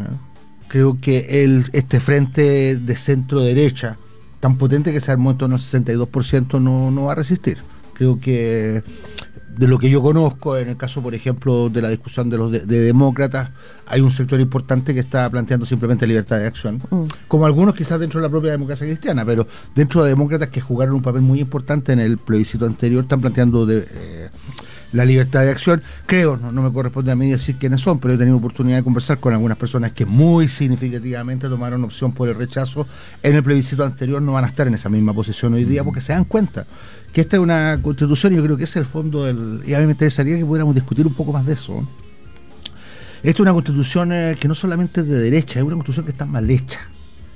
creo 0.69 0.99
que 1.01 1.43
el, 1.43 1.65
este 1.73 1.99
frente 1.99 2.77
de 2.77 2.97
centro 2.97 3.41
derecha, 3.41 3.97
tan 4.41 4.59
potente 4.59 4.93
que 4.93 5.01
se 5.01 5.13
armó 5.13 5.31
en 5.31 5.39
torno 5.39 5.57
al 5.57 5.63
62%, 5.63 6.61
no, 6.61 6.91
no 6.91 7.05
va 7.05 7.13
a 7.13 7.15
resistir. 7.15 7.57
Creo 7.95 8.21
que 8.21 8.85
de 9.57 9.67
lo 9.67 9.79
que 9.79 9.89
yo 9.91 10.03
conozco, 10.03 10.57
en 10.57 10.69
el 10.69 10.77
caso, 10.77 11.03
por 11.03 11.15
ejemplo, 11.15 11.71
de 11.71 11.83
la 11.83 11.89
discusión 11.89 12.29
de 12.29 12.37
los 12.37 12.53
de, 12.53 12.61
de 12.61 12.81
demócratas, 12.81 13.51
hay 13.87 14.01
un 14.01 14.11
sector 14.11 14.41
importante 14.41 14.93
que 14.93 15.01
está 15.01 15.29
planteando 15.31 15.65
simplemente 15.65 16.07
libertad 16.07 16.39
de 16.39 16.47
acción, 16.47 16.83
como 17.29 17.47
algunos 17.47 17.75
quizás 17.75 17.99
dentro 17.99 18.21
de 18.21 18.27
la 18.27 18.31
propia 18.31 18.51
democracia 18.51 18.87
cristiana, 18.87 19.25
pero 19.25 19.47
dentro 19.75 20.03
de 20.03 20.11
demócratas 20.11 20.51
que 20.51 20.61
jugaron 20.61 20.97
un 20.97 21.03
papel 21.03 21.23
muy 21.23 21.41
importante 21.41 21.93
en 21.93 22.01
el 22.01 22.19
plebiscito 22.19 22.67
anterior, 22.67 23.05
están 23.05 23.21
planteando 23.21 23.65
de, 23.65 23.87
eh, 23.91 24.29
la 24.93 25.05
libertad 25.05 25.43
de 25.43 25.51
acción. 25.51 25.83
Creo, 26.07 26.37
no, 26.37 26.53
no 26.53 26.63
me 26.63 26.73
corresponde 26.73 27.13
a 27.13 27.17
mí 27.17 27.31
decir 27.31 27.57
quiénes 27.57 27.81
son, 27.81 27.99
pero 27.99 28.15
he 28.15 28.19
tenido 28.19 28.37
oportunidad 28.37 28.79
de 28.79 28.85
conversar 28.85 29.19
con 29.19 29.33
algunas 29.33 29.57
personas 29.57 29.93
que 29.93 30.05
muy 30.05 30.49
significativamente 30.49 31.49
tomaron 31.49 31.85
opción 31.85 32.13
por 32.13 32.29
el 32.29 32.35
rechazo 32.35 32.87
en 33.23 33.37
el 33.37 33.43
plebiscito 33.43 33.85
anterior, 33.85 34.21
no 34.21 34.33
van 34.33 34.45
a 34.45 34.49
estar 34.49 34.67
en 34.67 34.75
esa 34.75 34.89
misma 34.89 35.15
posición 35.15 35.55
hoy 35.55 35.65
día 35.65 35.85
porque 35.85 36.01
se 36.01 36.13
dan 36.13 36.25
cuenta 36.25 36.67
que 37.17 37.23
esta 37.23 37.37
es 37.39 37.43
una 37.43 37.81
constitución 37.81 38.35
y 38.35 38.37
yo 38.37 38.43
creo 38.45 38.59
que 38.59 38.65
ese 38.65 38.79
es 38.79 38.85
el 38.85 38.93
fondo 38.93 39.25
del... 39.25 39.63
Y 39.67 39.73
a 39.73 39.79
mí 39.79 39.87
me 39.87 39.93
interesaría 39.93 40.37
que 40.37 40.45
pudiéramos 40.45 40.75
discutir 40.75 41.07
un 41.07 41.15
poco 41.15 41.33
más 41.33 41.47
de 41.47 41.55
eso. 41.55 41.83
Esta 43.23 43.31
es 43.31 43.41
una 43.41 43.55
constitución 43.55 44.13
eh, 44.13 44.37
que 44.39 44.47
no 44.49 44.55
solamente 44.55 45.01
es 45.01 45.09
de 45.09 45.19
derecha, 45.19 45.59
es 45.59 45.65
una 45.65 45.77
constitución 45.77 46.05
que 46.05 46.13
está 46.13 46.27
mal 46.27 46.51
hecha. 46.51 46.79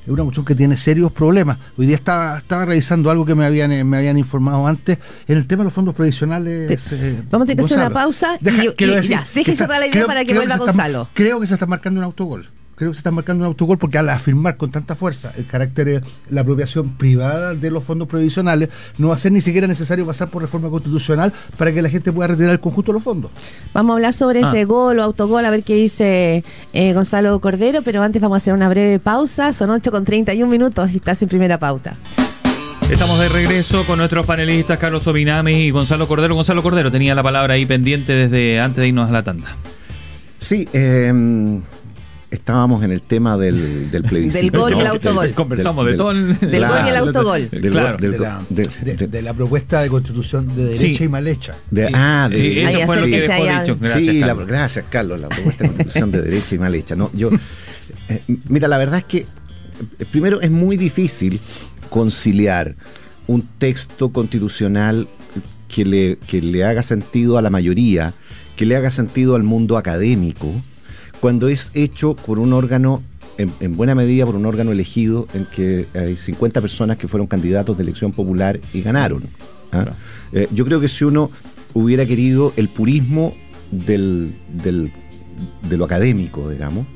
Es 0.03 0.09
una 0.09 0.23
constitución 0.23 0.45
que 0.45 0.55
tiene 0.55 0.77
serios 0.77 1.11
problemas. 1.13 1.57
Hoy 1.79 1.87
día 1.87 1.97
estaba, 1.97 2.37
estaba 2.37 2.67
revisando 2.67 3.11
algo 3.11 3.25
que 3.25 3.35
me 3.35 3.47
habían, 3.47 3.73
eh, 3.73 3.83
me 3.83 3.97
habían 3.97 4.19
informado 4.19 4.67
antes 4.67 4.99
en 5.27 5.39
el 5.39 5.47
tema 5.47 5.63
de 5.63 5.69
los 5.69 5.73
fondos 5.73 5.95
provisionales. 5.95 6.93
eh, 6.93 7.23
Vamos 7.31 7.47
a 7.47 7.47
tener 7.47 7.57
que 7.57 7.65
hacer 7.65 7.79
una 7.79 7.89
pausa 7.91 8.37
Deja- 8.39 8.65
y- 8.67 8.69
quiero 8.75 8.93
y- 8.93 8.97
decir 8.97 9.11
ya, 9.13 9.25
deje 9.35 9.57
cerrar 9.57 9.81
la 9.81 9.87
idea 9.87 10.05
para 10.07 10.27
que 10.27 10.35
vuelva 10.35 10.57
está- 10.57 10.67
Gonzalo. 10.67 11.09
creo 11.15 11.41
que 11.41 11.47
se 11.47 11.55
está 11.55 11.65
marcando 11.65 12.01
un 12.01 12.05
autogol. 12.05 12.51
Creo 12.81 12.93
que 12.93 12.95
se 12.95 13.01
está 13.01 13.11
marcando 13.11 13.45
un 13.45 13.49
autogol 13.49 13.77
porque 13.77 13.99
al 13.99 14.09
afirmar 14.09 14.57
con 14.57 14.71
tanta 14.71 14.95
fuerza 14.95 15.35
el 15.37 15.47
carácter, 15.47 15.87
eh, 15.87 16.01
la 16.31 16.41
apropiación 16.41 16.97
privada 16.97 17.53
de 17.55 17.71
los 17.71 17.85
fondos 17.85 18.09
provisionales, 18.09 18.71
no 18.97 19.09
va 19.09 19.17
a 19.17 19.19
ser 19.19 19.33
ni 19.33 19.43
siquiera 19.43 19.67
necesario 19.67 20.07
pasar 20.07 20.31
por 20.31 20.41
reforma 20.41 20.71
constitucional 20.71 21.31
para 21.59 21.75
que 21.75 21.83
la 21.83 21.91
gente 21.91 22.11
pueda 22.11 22.29
retirar 22.29 22.53
el 22.53 22.61
conjunto 22.61 22.93
de 22.93 22.95
los 22.95 23.03
fondos. 23.03 23.33
Vamos 23.75 23.91
a 23.91 23.95
hablar 23.97 24.15
sobre 24.15 24.41
Ah. 24.43 24.49
ese 24.49 24.65
gol 24.65 24.99
o 24.99 25.03
autogol, 25.03 25.45
a 25.45 25.51
ver 25.51 25.63
qué 25.63 25.75
dice 25.75 26.43
eh, 26.73 26.95
Gonzalo 26.95 27.39
Cordero, 27.41 27.83
pero 27.83 28.01
antes 28.03 28.23
vamos 28.23 28.37
a 28.37 28.39
hacer 28.39 28.55
una 28.55 28.71
breve 28.71 28.99
pausa. 28.99 29.53
Son 29.53 29.69
8 29.69 29.91
con 29.91 30.07
31 30.07 30.51
minutos 30.51 30.91
y 30.91 30.97
estás 30.97 31.21
en 31.21 31.29
primera 31.29 31.59
pauta. 31.59 31.97
Estamos 32.91 33.21
de 33.21 33.29
regreso 33.29 33.85
con 33.85 33.99
nuestros 33.99 34.25
panelistas 34.25 34.79
Carlos 34.79 35.07
Obinami 35.07 35.53
y 35.53 35.71
Gonzalo 35.71 36.09
Cordero. 36.09 36.35
Gonzalo 36.35 36.63
Cordero 36.63 36.91
tenía 36.91 37.15
la 37.15 37.23
palabra 37.23 37.53
ahí 37.53 37.67
pendiente 37.67 38.15
desde 38.15 38.59
antes 38.59 38.79
de 38.79 38.89
irnos 38.89 39.07
a 39.07 39.13
la 39.13 39.23
tanda. 39.23 39.55
Sí, 40.39 40.67
eh, 40.73 41.13
estábamos 42.31 42.83
en 42.85 42.93
el 42.93 43.03
tema 43.03 43.37
del, 43.37 43.91
del 43.91 44.03
plebiscito. 44.05 44.67
Del 44.67 44.75
gol 44.75 44.75
y 44.77 44.81
el 44.81 44.87
autogol. 44.87 45.31
Conversamos 45.33 45.85
de 45.85 45.91
del- 45.93 45.99
todo 45.99 46.11
el... 46.13 46.39
Del 46.39 46.67
gol 46.67 46.79
y 46.85 46.89
el 46.89 46.97
autogol. 46.97 47.49
Claro. 47.49 47.97
de, 47.99 49.09
la, 49.11 49.23
la 49.23 49.35
propuesta 49.35 49.83
de 49.83 49.89
constitución 49.89 50.49
de 50.55 50.65
derecha 50.67 50.99
Sí. 50.99 51.05
y 51.05 51.09
mal 51.09 51.27
hecha. 51.27 51.55
de- 51.71 51.91
ah, 51.93 52.29
de, 52.31 52.63
Eh, 52.63 52.65
eso 52.65 52.87
fue 52.87 52.97
lo 53.01 53.07
que 53.07 53.17
acérquese 53.17 53.33
dejó 53.33 53.51
al- 53.51 53.65
dicho. 53.65 53.77
Gracias, 53.81 54.05
sí, 54.05 54.21
la- 54.21 54.27
Carlos. 54.29 54.47
gracias, 54.47 54.85
Carlos. 54.91 55.21
La 55.21 55.29
propuesta 55.29 55.65
de 55.65 55.69
constitución 55.71 56.11
de 56.13 56.23
derecha 56.23 56.55
y 56.55 56.59
mal 56.59 56.75
hecha. 56.75 56.97
No, 56.97 57.11
yo, 57.15 57.31
eh, 58.09 58.23
mira, 58.49 58.69
la 58.69 58.79
verdad 58.79 58.99
es 58.99 59.05
que 59.05 59.19
eh, 59.19 59.27
primero 60.11 60.41
es 60.41 60.51
muy 60.51 60.77
difícil 60.77 61.41
conciliar 61.89 62.77
un 63.27 63.43
texto 63.59 64.11
constitucional 64.13 65.09
que 65.69 65.85
le, 65.85 66.19
que 66.27 66.41
le 66.43 66.65
haga 66.65 66.83
sentido 66.83 67.39
a 67.39 67.43
la 67.43 67.51
mayoría, 67.51 68.13
que 68.57 68.67
le 68.67 68.77
haga 68.77 68.91
sentido 68.91 69.37
al 69.37 69.43
mundo 69.43 69.77
académico, 69.77 70.53
cuando 71.21 71.49
es 71.49 71.71
hecho 71.75 72.15
por 72.17 72.39
un 72.39 72.53
órgano, 72.53 73.03
en, 73.39 73.53
en 73.61 73.77
buena 73.77 73.95
medida 73.95 74.27
por 74.27 74.37
un 74.37 74.47
órgano 74.47 74.73
elegido, 74.73 75.27
en 75.35 75.47
que 75.47 75.87
hay 75.95 76.17
50 76.17 76.61
personas 76.61 76.97
que 76.97 77.09
fueron 77.09 77.27
candidatos 77.27 77.77
de 77.77 77.83
elección 77.83 78.13
popular 78.13 78.61
y 78.73 78.83
ganaron. 78.83 79.25
¿ah? 79.73 79.83
Claro. 79.83 79.93
Eh, 80.33 80.49
yo 80.53 80.65
creo 80.65 80.81
que 80.81 80.89
si 80.89 81.05
uno 81.05 81.31
hubiera 81.75 82.07
querido 82.07 82.53
el 82.57 82.69
purismo 82.69 83.35
del, 83.71 84.33
del- 84.63 84.93
de 85.69 85.77
lo 85.77 85.85
académico, 85.85 86.49
digamos, 86.51 86.87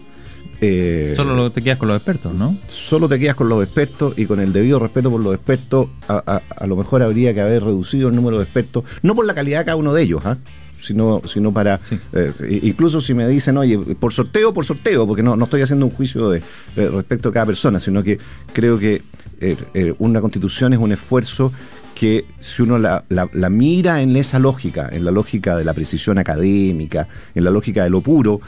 eh, 0.61 1.13
Solo 1.17 1.35
lo- 1.35 1.51
te 1.51 1.63
quedas 1.63 1.79
con 1.79 1.89
los 1.89 1.97
expertos, 1.97 2.33
¿no? 2.35 2.57
solo 2.69 3.09
te 3.09 3.19
quedas 3.19 3.35
con 3.35 3.49
los 3.49 3.63
expertos 3.63 4.15
y 4.17 4.25
con 4.27 4.41
el 4.41 4.53
debido 4.53 4.79
respeto 4.79 5.11
por 5.11 5.21
los 5.21 5.35
expertos, 5.35 5.89
a, 6.09 6.23
a- 6.27 6.43
a 6.63 6.67
lo 6.67 6.77
mejor 6.77 7.03
habría 7.03 7.35
que 7.35 7.41
haber 7.41 7.63
reducido 7.65 8.09
el 8.09 8.15
número 8.17 8.39
de 8.39 8.45
expertos, 8.45 8.85
no 9.03 9.15
por 9.15 9.27
la 9.27 9.35
calidad 9.35 9.61
de 9.61 9.65
cada 9.67 9.77
uno 9.77 9.93
de 9.93 10.03
ellos, 10.03 10.23
¿ah? 10.25 10.39
Sino, 10.85 11.23
sino 11.27 11.53
para, 11.53 11.79
Sí. 11.85 11.99
eh, 12.13 12.61
incluso 12.63 13.01
si 13.01 13.15
me 13.15 13.27
dicen, 13.29 13.57
oye, 13.57 13.79
por 13.79 14.13
sorteo, 14.13 14.53
por 14.53 14.65
sorteo, 14.65 15.07
porque 15.07 15.23
no, 15.23 15.37
no 15.37 15.45
estoy 15.45 15.63
haciendo 15.63 15.87
un 15.87 15.93
juicio 15.93 16.29
de, 16.31 16.43
de 16.77 16.89
respecto 16.91 17.29
a 17.29 17.33
cada 17.33 17.47
persona, 17.47 17.81
sino 17.81 18.03
que 18.03 18.19
creo 18.53 18.79
que 18.79 19.03
eh, 19.41 19.57
eh, 19.75 19.95
una 19.99 20.21
constitución 20.21 20.73
es 20.73 20.79
un 20.79 20.93
esfuerzo 20.93 21.53
que 21.95 22.25
si 22.41 22.61
uno 22.63 22.77
la, 22.77 23.05
la- 23.09 23.29
la 23.33 23.49
mira 23.49 24.03
en 24.03 24.17
esa 24.17 24.41
lógica, 24.41 24.89
en 24.91 25.05
la 25.05 25.13
lógica 25.13 25.57
de 25.57 25.65
la 25.65 25.73
precisión 25.75 26.19
académica, 26.19 27.07
en 27.37 27.45
la 27.45 27.51
lógica 27.53 27.85
de 27.85 27.91
lo 27.91 28.01
puro, 28.01 28.41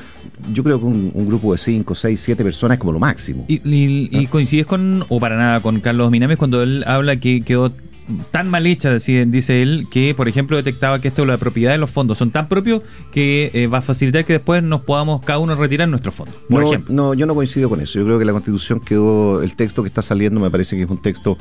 yo 0.52 0.64
creo 0.64 0.80
que 0.80 0.84
un, 0.86 1.12
un 1.14 1.28
grupo 1.28 1.52
de 1.52 1.58
5, 1.58 1.94
6, 1.94 2.20
7 2.20 2.42
personas 2.42 2.74
es 2.76 2.80
como 2.80 2.92
lo 2.92 2.98
máximo. 2.98 3.44
Y, 3.48 3.54
y- 3.68 4.08
y 4.10 4.26
coincides 4.26 4.66
con, 4.66 5.04
o 5.08 5.20
para 5.20 5.36
nada, 5.36 5.60
con 5.60 5.80
Carlos 5.80 6.10
Minames 6.10 6.38
cuando 6.38 6.60
él 6.62 6.82
habla 6.88 7.16
que 7.20 7.42
quedó 7.42 7.72
tan 8.30 8.48
mal 8.48 8.66
hecha, 8.66 8.92
dice, 8.94 9.24
dice 9.26 9.62
él, 9.62 9.86
que 9.90 10.14
por 10.14 10.28
ejemplo 10.28 10.56
detectaba 10.56 11.00
que 11.00 11.08
esto 11.08 11.22
de 11.22 11.28
la 11.28 11.38
propiedad 11.38 11.72
de 11.72 11.78
los 11.78 11.90
fondos 11.90 12.18
son 12.18 12.30
tan 12.30 12.48
propios 12.48 12.82
que 13.12 13.50
eh, 13.54 13.66
va 13.66 13.78
a 13.78 13.82
facilitar 13.82 14.24
que 14.24 14.34
después 14.34 14.62
nos 14.62 14.82
podamos 14.82 15.22
cada 15.22 15.38
uno 15.38 15.54
retirar 15.56 15.88
nuestros 15.88 16.14
fondos. 16.14 16.34
Por 16.48 16.62
no, 16.62 16.68
ejemplo. 16.68 16.94
no, 16.94 17.14
yo 17.14 17.26
no 17.26 17.34
coincido 17.34 17.68
con 17.68 17.80
eso. 17.80 17.98
Yo 17.98 18.04
creo 18.04 18.18
que 18.18 18.24
la 18.24 18.32
constitución 18.32 18.80
quedó, 18.80 19.42
el 19.42 19.54
texto 19.56 19.82
que 19.82 19.88
está 19.88 20.02
saliendo 20.02 20.38
me 20.40 20.50
parece 20.50 20.76
que 20.76 20.82
es 20.84 20.90
un 20.90 21.02
texto 21.02 21.36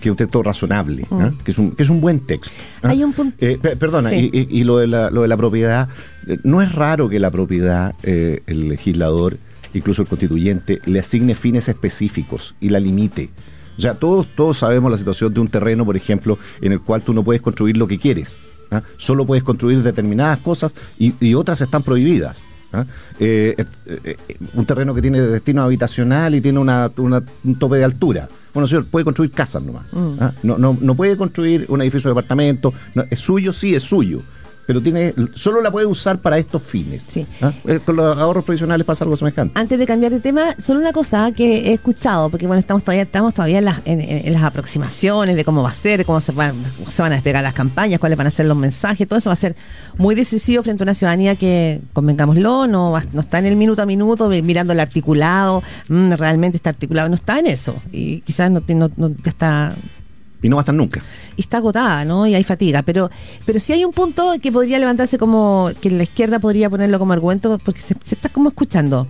que 0.00 0.08
es 0.08 0.10
un 0.12 0.16
texto 0.16 0.42
razonable, 0.44 1.06
¿ah? 1.10 1.32
que, 1.44 1.50
es 1.50 1.58
un, 1.58 1.72
que 1.72 1.82
es 1.82 1.88
un 1.90 2.00
buen 2.00 2.20
texto. 2.20 2.54
¿ah? 2.82 2.88
Mm. 2.88 2.90
Hay 2.90 3.04
un 3.04 3.12
punto- 3.12 3.36
Eh, 3.44 3.58
pe- 3.60 3.76
perdona, 3.76 4.10
Sí. 4.10 4.30
y, 4.32 4.38
y- 4.40 4.60
y 4.60 4.64
lo, 4.64 4.78
de 4.78 4.86
la, 4.86 5.10
lo 5.10 5.22
de 5.22 5.28
la 5.28 5.36
propiedad, 5.36 5.88
eh, 6.28 6.36
no 6.44 6.62
es 6.62 6.72
raro 6.72 7.08
que 7.08 7.18
la 7.18 7.30
propiedad, 7.32 7.94
eh, 8.04 8.42
el 8.46 8.68
legislador, 8.68 9.38
incluso 9.74 10.02
el 10.02 10.08
constituyente, 10.08 10.80
le 10.86 11.00
asigne 11.00 11.34
fines 11.34 11.68
específicos 11.68 12.54
y 12.60 12.68
la 12.68 12.78
limite. 12.80 13.30
O 13.78 13.80
sea, 13.80 13.94
todos, 13.94 14.26
todos 14.34 14.58
sabemos 14.58 14.90
la 14.90 14.98
situación 14.98 15.32
de 15.32 15.40
un 15.40 15.48
terreno, 15.48 15.84
por 15.84 15.96
ejemplo, 15.96 16.36
en 16.60 16.72
el 16.72 16.80
cual 16.80 17.02
tú 17.02 17.14
no 17.14 17.22
puedes 17.22 17.40
construir 17.40 17.76
lo 17.76 17.86
que 17.86 17.96
quieres. 17.98 18.40
¿ah? 18.72 18.82
Solo 18.96 19.24
puedes 19.24 19.44
construir 19.44 19.82
determinadas 19.82 20.38
cosas 20.38 20.72
y, 20.98 21.14
y 21.20 21.34
otras 21.34 21.60
están 21.60 21.82
prohibidas. 21.84 22.44
¿ah? 22.72 22.84
Eh, 23.20 23.54
eh, 23.86 24.00
eh, 24.04 24.16
un 24.54 24.66
terreno 24.66 24.94
que 24.94 25.00
tiene 25.00 25.20
destino 25.20 25.62
habitacional 25.62 26.34
y 26.34 26.40
tiene 26.40 26.58
una, 26.58 26.90
una- 26.98 27.22
un 27.44 27.54
tope 27.58 27.76
de 27.76 27.84
altura. 27.84 28.28
Bueno, 28.52 28.66
señor, 28.66 28.86
puede 28.86 29.04
construir 29.04 29.30
casas 29.30 29.62
nomás. 29.62 29.86
¿ah? 30.20 30.32
No, 30.42 30.58
no, 30.58 30.76
no 30.80 30.94
puede 30.96 31.16
construir 31.16 31.64
un 31.68 31.80
edificio 31.80 32.08
de 32.10 32.14
departamento. 32.16 32.74
No, 32.96 33.04
es 33.08 33.20
suyo, 33.20 33.52
sí, 33.52 33.76
es 33.76 33.84
suyo. 33.84 34.22
Pero 34.68 34.82
tiene, 34.82 35.14
solo 35.32 35.62
la 35.62 35.70
puede 35.70 35.86
usar 35.86 36.18
para 36.20 36.36
estos 36.36 36.60
fines. 36.62 37.02
Sí. 37.08 37.26
¿ah? 37.40 37.54
Eh, 37.64 37.80
Con 37.82 37.96
los 37.96 38.18
ahorros 38.18 38.44
provisionales 38.44 38.84
pasa 38.84 39.02
algo 39.02 39.16
semejante. 39.16 39.58
Antes 39.58 39.78
de 39.78 39.86
cambiar 39.86 40.12
de 40.12 40.20
tema, 40.20 40.54
solo 40.58 40.78
una 40.80 40.92
cosa 40.92 41.32
que 41.32 41.70
he 41.70 41.72
escuchado, 41.72 42.28
porque 42.28 42.46
bueno, 42.46 42.60
estamos 42.60 42.82
todavía, 42.84 43.04
estamos 43.04 43.32
todavía 43.32 43.60
en 43.60 43.64
las, 43.64 43.80
en, 43.86 44.30
las 44.30 44.42
aproximaciones 44.42 45.36
de 45.36 45.44
cómo 45.46 45.62
va 45.62 45.70
a 45.70 45.72
ser, 45.72 46.04
cómo 46.04 46.20
se 46.20 46.32
van, 46.32 46.54
cómo 46.76 46.90
se 46.90 47.00
van 47.00 47.12
a 47.12 47.14
despegar 47.14 47.42
las 47.42 47.54
campañas, 47.54 47.98
cuáles 47.98 48.18
van 48.18 48.26
a 48.26 48.30
ser 48.30 48.44
los 48.44 48.58
mensajes, 48.58 49.08
todo 49.08 49.18
eso 49.18 49.30
va 49.30 49.34
a 49.34 49.36
ser 49.36 49.56
muy 49.96 50.14
decisivo 50.14 50.62
frente 50.62 50.82
a 50.82 50.84
una 50.84 50.92
ciudadanía 50.92 51.34
que, 51.36 51.80
convengámoslo, 51.94 52.66
no, 52.66 52.92
no 53.14 53.20
está 53.20 53.38
en 53.38 53.46
el 53.46 53.56
minuto 53.56 53.80
a 53.80 53.86
minuto 53.86 54.28
mirando 54.28 54.74
el 54.74 54.80
articulado, 54.80 55.62
mm, 55.88 56.12
realmente 56.12 56.58
está 56.58 56.68
articulado, 56.68 57.08
no 57.08 57.14
está 57.14 57.38
en 57.38 57.46
eso. 57.46 57.80
Y 57.90 58.20
quizás 58.20 58.50
no, 58.50 58.62
no, 58.68 58.90
no- 58.98 59.08
ya 59.24 59.30
está 59.30 59.74
Y 60.42 60.48
no 60.48 60.56
va 60.56 60.60
a 60.60 60.62
estar 60.62 60.74
nunca. 60.74 61.02
y 61.36 61.40
está 61.40 61.58
agotada, 61.58 62.04
¿no? 62.04 62.26
Y 62.26 62.34
hay 62.34 62.44
fatiga. 62.44 62.82
Pero, 62.82 63.10
pero 63.44 63.58
sí 63.58 63.72
hay 63.72 63.84
un 63.84 63.92
punto 63.92 64.34
que 64.40 64.52
podría 64.52 64.78
levantarse 64.78 65.18
como, 65.18 65.70
que 65.80 65.90
la 65.90 66.04
izquierda 66.04 66.38
podría 66.38 66.70
ponerlo 66.70 66.98
como 66.98 67.12
argumento, 67.12 67.58
porque 67.58 67.80
se, 67.80 67.94
está 68.10 68.28
como 68.28 68.50
escuchando. 68.50 69.08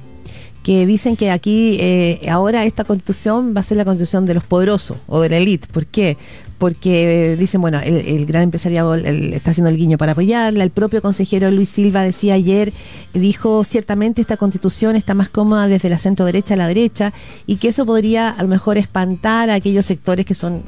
Que 0.62 0.86
dicen 0.86 1.16
que 1.16 1.30
aquí, 1.30 1.78
eh, 1.80 2.26
ahora 2.30 2.64
esta 2.64 2.84
constitución 2.84 3.54
va 3.56 3.60
a 3.60 3.62
ser 3.62 3.76
la 3.76 3.84
constitución 3.84 4.26
de 4.26 4.34
los 4.34 4.44
poderosos 4.44 4.98
o 5.06 5.20
de 5.20 5.28
la 5.28 5.36
élite. 5.36 5.66
¿Por 5.68 5.86
qué? 5.86 6.16
Porque 6.58 7.32
eh, 7.32 7.36
dicen, 7.36 7.60
bueno, 7.60 7.78
el, 7.82 8.26
gran 8.26 8.42
empresariado 8.42 8.94
está 8.96 9.52
haciendo 9.52 9.70
el 9.70 9.76
guiño 9.76 9.96
para 9.96 10.12
apoyarla. 10.12 10.64
El 10.64 10.70
propio 10.70 11.00
consejero 11.00 11.50
Luis 11.50 11.68
Silva 11.68 12.02
decía 12.02 12.34
ayer, 12.34 12.72
dijo, 13.14 13.64
ciertamente 13.64 14.20
esta 14.20 14.36
constitución 14.36 14.96
está 14.96 15.14
más 15.14 15.28
cómoda 15.28 15.68
desde 15.68 15.88
la 15.88 15.98
centro 15.98 16.26
derecha 16.26 16.54
a 16.54 16.56
la 16.56 16.66
derecha 16.66 17.14
y 17.46 17.56
que 17.56 17.68
eso 17.68 17.86
podría 17.86 18.28
a 18.28 18.42
lo 18.42 18.48
mejor 18.48 18.76
espantar 18.76 19.50
a 19.50 19.54
aquellos 19.54 19.86
sectores 19.86 20.26
que 20.26 20.34
son 20.34 20.64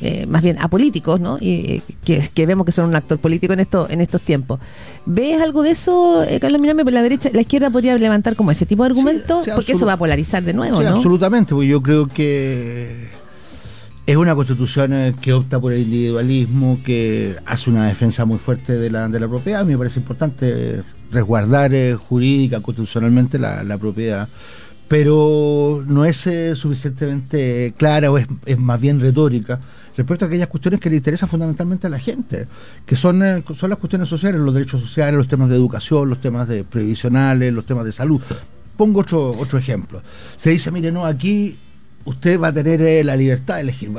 eh, 0.00 0.26
más 0.26 0.42
bien 0.42 0.58
apolíticos, 0.60 1.20
¿no? 1.20 1.38
Y 1.40 1.50
eh, 1.50 1.82
que, 2.04 2.28
que 2.34 2.46
vemos 2.46 2.66
que 2.66 2.72
son 2.72 2.86
un 2.88 2.96
actor 2.96 3.18
político 3.18 3.52
en 3.52 3.60
esto, 3.60 3.86
en 3.88 4.00
estos 4.00 4.20
tiempos. 4.20 4.60
¿Ves 5.06 5.40
algo 5.40 5.62
de 5.62 5.70
eso, 5.70 6.24
eh, 6.24 6.40
Carlos 6.40 6.60
Mirame? 6.60 6.84
La 6.90 7.02
derecha, 7.02 7.30
la 7.32 7.40
izquierda 7.42 7.70
podría 7.70 7.96
levantar 7.96 8.36
como 8.36 8.50
ese 8.50 8.66
tipo 8.66 8.82
de 8.82 8.90
argumentos, 8.90 9.44
sí, 9.44 9.50
porque 9.54 9.72
eso 9.72 9.86
va 9.86 9.94
a 9.94 9.96
polarizar 9.96 10.42
de 10.42 10.52
nuevo, 10.52 10.78
Sí, 10.78 10.84
¿no? 10.84 10.96
absolutamente, 10.96 11.54
porque 11.54 11.68
yo 11.68 11.82
creo 11.82 12.08
que 12.08 13.08
es 14.06 14.16
una 14.16 14.34
constitución 14.34 14.92
eh, 14.92 15.14
que 15.20 15.32
opta 15.32 15.58
por 15.60 15.72
el 15.72 15.82
individualismo, 15.82 16.78
que 16.84 17.36
hace 17.46 17.70
una 17.70 17.86
defensa 17.86 18.24
muy 18.24 18.38
fuerte 18.38 18.74
de 18.74 18.90
la, 18.90 19.08
de 19.08 19.18
la 19.20 19.28
propiedad. 19.28 19.60
A 19.60 19.64
mí 19.64 19.72
me 19.72 19.78
parece 19.78 20.00
importante 20.00 20.82
resguardar 21.10 21.72
eh, 21.72 21.94
jurídica, 21.94 22.60
constitucionalmente 22.60 23.38
la, 23.38 23.62
la 23.62 23.78
propiedad, 23.78 24.28
pero 24.88 25.82
no 25.86 26.04
es 26.04 26.26
eh, 26.26 26.54
suficientemente 26.56 27.72
clara 27.78 28.10
o 28.10 28.18
es, 28.18 28.26
es 28.44 28.58
más 28.58 28.80
bien 28.80 29.00
retórica 29.00 29.60
respecto 29.96 30.24
a 30.24 30.28
aquellas 30.28 30.48
cuestiones 30.48 30.80
que 30.80 30.90
le 30.90 30.96
interesan 30.96 31.28
fundamentalmente 31.28 31.86
a 31.86 31.90
la 31.90 31.98
gente, 31.98 32.46
que 32.84 32.96
son, 32.96 33.22
eh, 33.22 33.44
son 33.54 33.70
las 33.70 33.78
cuestiones 33.78 34.08
sociales, 34.08 34.40
los 34.40 34.54
derechos 34.54 34.80
sociales, 34.80 35.16
los 35.16 35.28
temas 35.28 35.48
de 35.48 35.56
educación, 35.56 36.08
los 36.08 36.20
temas 36.20 36.48
de 36.48 36.64
previsionales, 36.64 37.52
los 37.52 37.64
temas 37.66 37.84
de 37.84 37.92
salud. 37.92 38.20
Pongo 38.76 39.00
otro, 39.00 39.30
otro 39.38 39.58
ejemplo. 39.58 40.02
Se 40.36 40.50
dice, 40.50 40.70
mire, 40.70 40.90
no, 40.90 41.06
aquí 41.06 41.56
usted 42.04 42.40
va 42.40 42.48
a 42.48 42.52
tener 42.52 42.82
eh, 42.82 43.04
la 43.04 43.16
libertad 43.16 43.56
de 43.56 43.60
elegir, 43.62 43.90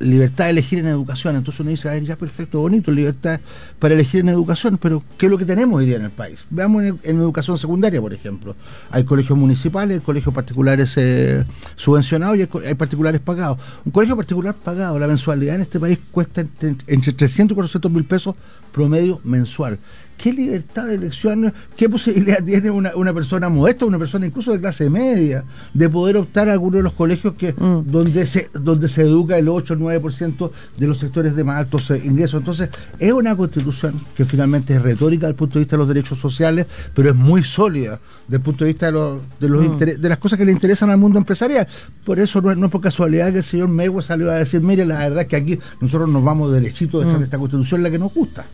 libertad 0.00 0.46
de 0.46 0.50
elegir 0.50 0.80
en 0.80 0.86
educación. 0.86 1.36
Entonces 1.36 1.60
uno 1.60 1.70
dice, 1.70 1.88
a 1.88 1.92
ver, 1.92 2.04
ya 2.04 2.16
perfecto, 2.16 2.58
bonito, 2.58 2.90
libertad 2.90 3.40
para 3.78 3.94
elegir 3.94 4.20
en 4.20 4.30
educación, 4.30 4.78
pero 4.78 5.04
¿qué 5.16 5.26
es 5.26 5.30
lo 5.30 5.38
que 5.38 5.44
tenemos 5.44 5.76
hoy 5.76 5.86
día 5.86 5.96
en 5.96 6.04
el 6.04 6.10
país? 6.10 6.44
Veamos 6.50 6.82
en, 6.82 6.98
en 7.04 7.16
educación 7.16 7.58
secundaria, 7.58 8.00
por 8.00 8.12
ejemplo. 8.12 8.56
Hay 8.90 9.04
colegios 9.04 9.38
municipales, 9.38 9.98
hay 9.98 10.04
colegios 10.04 10.34
particulares 10.34 10.94
eh, 10.96 11.44
subvencionados 11.76 12.36
y 12.38 12.40
hay, 12.40 12.74
particulares 12.74 13.20
pagados. 13.20 13.58
Un 13.84 13.92
colegio 13.92 14.16
particular 14.16 14.54
pagado, 14.54 14.98
la 14.98 15.06
mensualidad 15.06 15.54
en 15.54 15.62
este 15.62 15.78
país 15.78 15.98
cuesta 16.10 16.40
entre, 16.40 16.76
entre 16.86 17.12
300 17.12 17.52
y 17.52 17.54
400 17.54 17.92
mil 17.92 18.04
pesos 18.04 18.34
promedio 18.72 19.20
mensual. 19.24 19.78
¿Qué 20.22 20.32
libertad 20.34 20.86
de 20.86 20.94
elección, 20.96 21.52
qué 21.76 21.88
posibilidad 21.88 22.44
tiene 22.44 22.70
una, 22.70 22.94
una 22.94 23.14
persona 23.14 23.48
modesta, 23.48 23.86
una 23.86 23.98
persona 23.98 24.26
incluso 24.26 24.52
de 24.52 24.60
clase 24.60 24.90
media, 24.90 25.44
de 25.72 25.88
poder 25.88 26.18
optar 26.18 26.48
a 26.48 26.52
alguno 26.52 26.76
de 26.76 26.82
los 26.82 26.92
colegios 26.92 27.34
que 27.34 27.52
Mm. 27.52 27.90
donde 27.90 28.26
se 28.26 28.50
donde 28.52 28.86
se 28.88 29.02
educa 29.02 29.38
el 29.38 29.48
8 29.48 29.74
o 29.74 29.76
9% 29.76 30.50
de 30.78 30.86
los 30.86 30.98
sectores 30.98 31.34
de 31.34 31.42
más 31.44 31.56
altos 31.58 31.90
eh, 31.90 32.02
ingresos? 32.04 32.38
Entonces, 32.40 32.68
es 32.98 33.12
una 33.12 33.34
constitución 33.36 33.94
que 34.14 34.24
finalmente 34.24 34.74
es 34.74 34.82
retórica 34.82 35.26
desde 35.26 35.30
el 35.30 35.36
punto 35.36 35.54
de 35.54 35.60
vista 35.64 35.76
de 35.76 35.78
los 35.78 35.88
derechos 35.88 36.18
sociales, 36.18 36.66
pero 36.94 37.08
es 37.10 37.16
muy 37.16 37.42
sólida 37.42 37.98
desde 38.26 38.36
el 38.36 38.42
punto 38.42 38.64
de 38.64 38.68
vista 38.72 38.86
de, 38.86 38.92
los, 38.92 39.18
de, 39.40 39.48
los 39.48 39.62
interes- 39.64 39.96
de 39.98 40.08
las 40.08 40.18
cosas 40.18 40.38
que 40.38 40.44
le 40.44 40.52
interesan 40.52 40.90
al 40.90 40.98
mundo 40.98 41.18
empresarial. 41.18 41.66
Por 42.04 42.18
eso 42.18 42.40
no 42.42 42.50
es, 42.50 42.56
no 42.58 42.66
es 42.66 42.72
por 42.72 42.80
casualidad 42.82 43.32
que 43.32 43.38
el 43.38 43.44
señor 43.44 43.68
Mewe 43.68 44.02
salió 44.02 44.30
a 44.30 44.34
decir, 44.34 44.60
mire, 44.60 44.84
la 44.84 44.98
verdad 44.98 45.22
es 45.22 45.28
que 45.28 45.36
aquí 45.36 45.58
nosotros 45.80 46.08
nos 46.08 46.22
vamos 46.22 46.52
derechito 46.52 46.98
detrás 47.00 47.18
de 47.18 47.24
esta 47.24 47.38
constitución, 47.38 47.82
la 47.82 47.90
que 47.90 47.98
nos 47.98 48.12
gusta. 48.12 48.44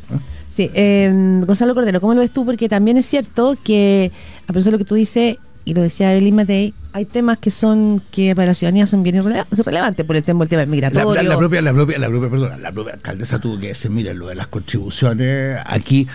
Sí, 0.57 0.71
eh, 0.73 1.11
Gonzalo 1.47 1.75
Cordero, 1.75 2.01
¿cómo 2.01 2.15
lo 2.15 2.21
ves 2.23 2.31
tú? 2.31 2.47
Porque 2.47 2.67
también 2.67 2.97
es 2.97 3.05
cierto 3.05 3.59
que, 3.63 4.11
a 4.47 4.53
pesar 4.55 4.65
de 4.67 4.71
lo 4.73 4.79
que 4.79 4.85
tú 4.87 4.95
dices, 4.95 5.37
y 5.67 5.75
lo 5.75 5.83
decía 5.83 6.13
Evelyn 6.15 6.35
Matei, 6.35 6.73
hay 6.95 7.05
temas 7.05 7.37
que 7.37 7.51
son 7.51 8.01
que 8.11 8.35
para 8.35 8.47
la 8.47 8.55
ciudadanía 8.55 8.87
son 8.87 9.03
bien 9.03 9.17
irrele- 9.23 9.45
relevantes 9.65 10.07
por 10.07 10.17
el 10.17 10.23
tema, 10.23 10.45
el 10.45 10.49
tema 10.49 10.63
La, 10.63 10.67
migratorio. 10.67 11.15
la- 11.15 11.23
la 11.25 11.37
propia, 11.37 11.61
la 11.61 11.75
propia, 11.75 11.99
la 11.99 12.09
propia, 12.09 12.31
perdona, 12.31 12.57
la 12.57 12.73
propia 12.73 12.95
alcaldesa 12.95 13.39
tuvo 13.39 13.59
que 13.61 13.69
decir, 13.69 13.91
mire, 13.91 14.15
lo 14.15 14.29
de 14.29 14.35
las 14.37 14.47
contribuciones, 14.47 15.59
aquí 15.67 16.07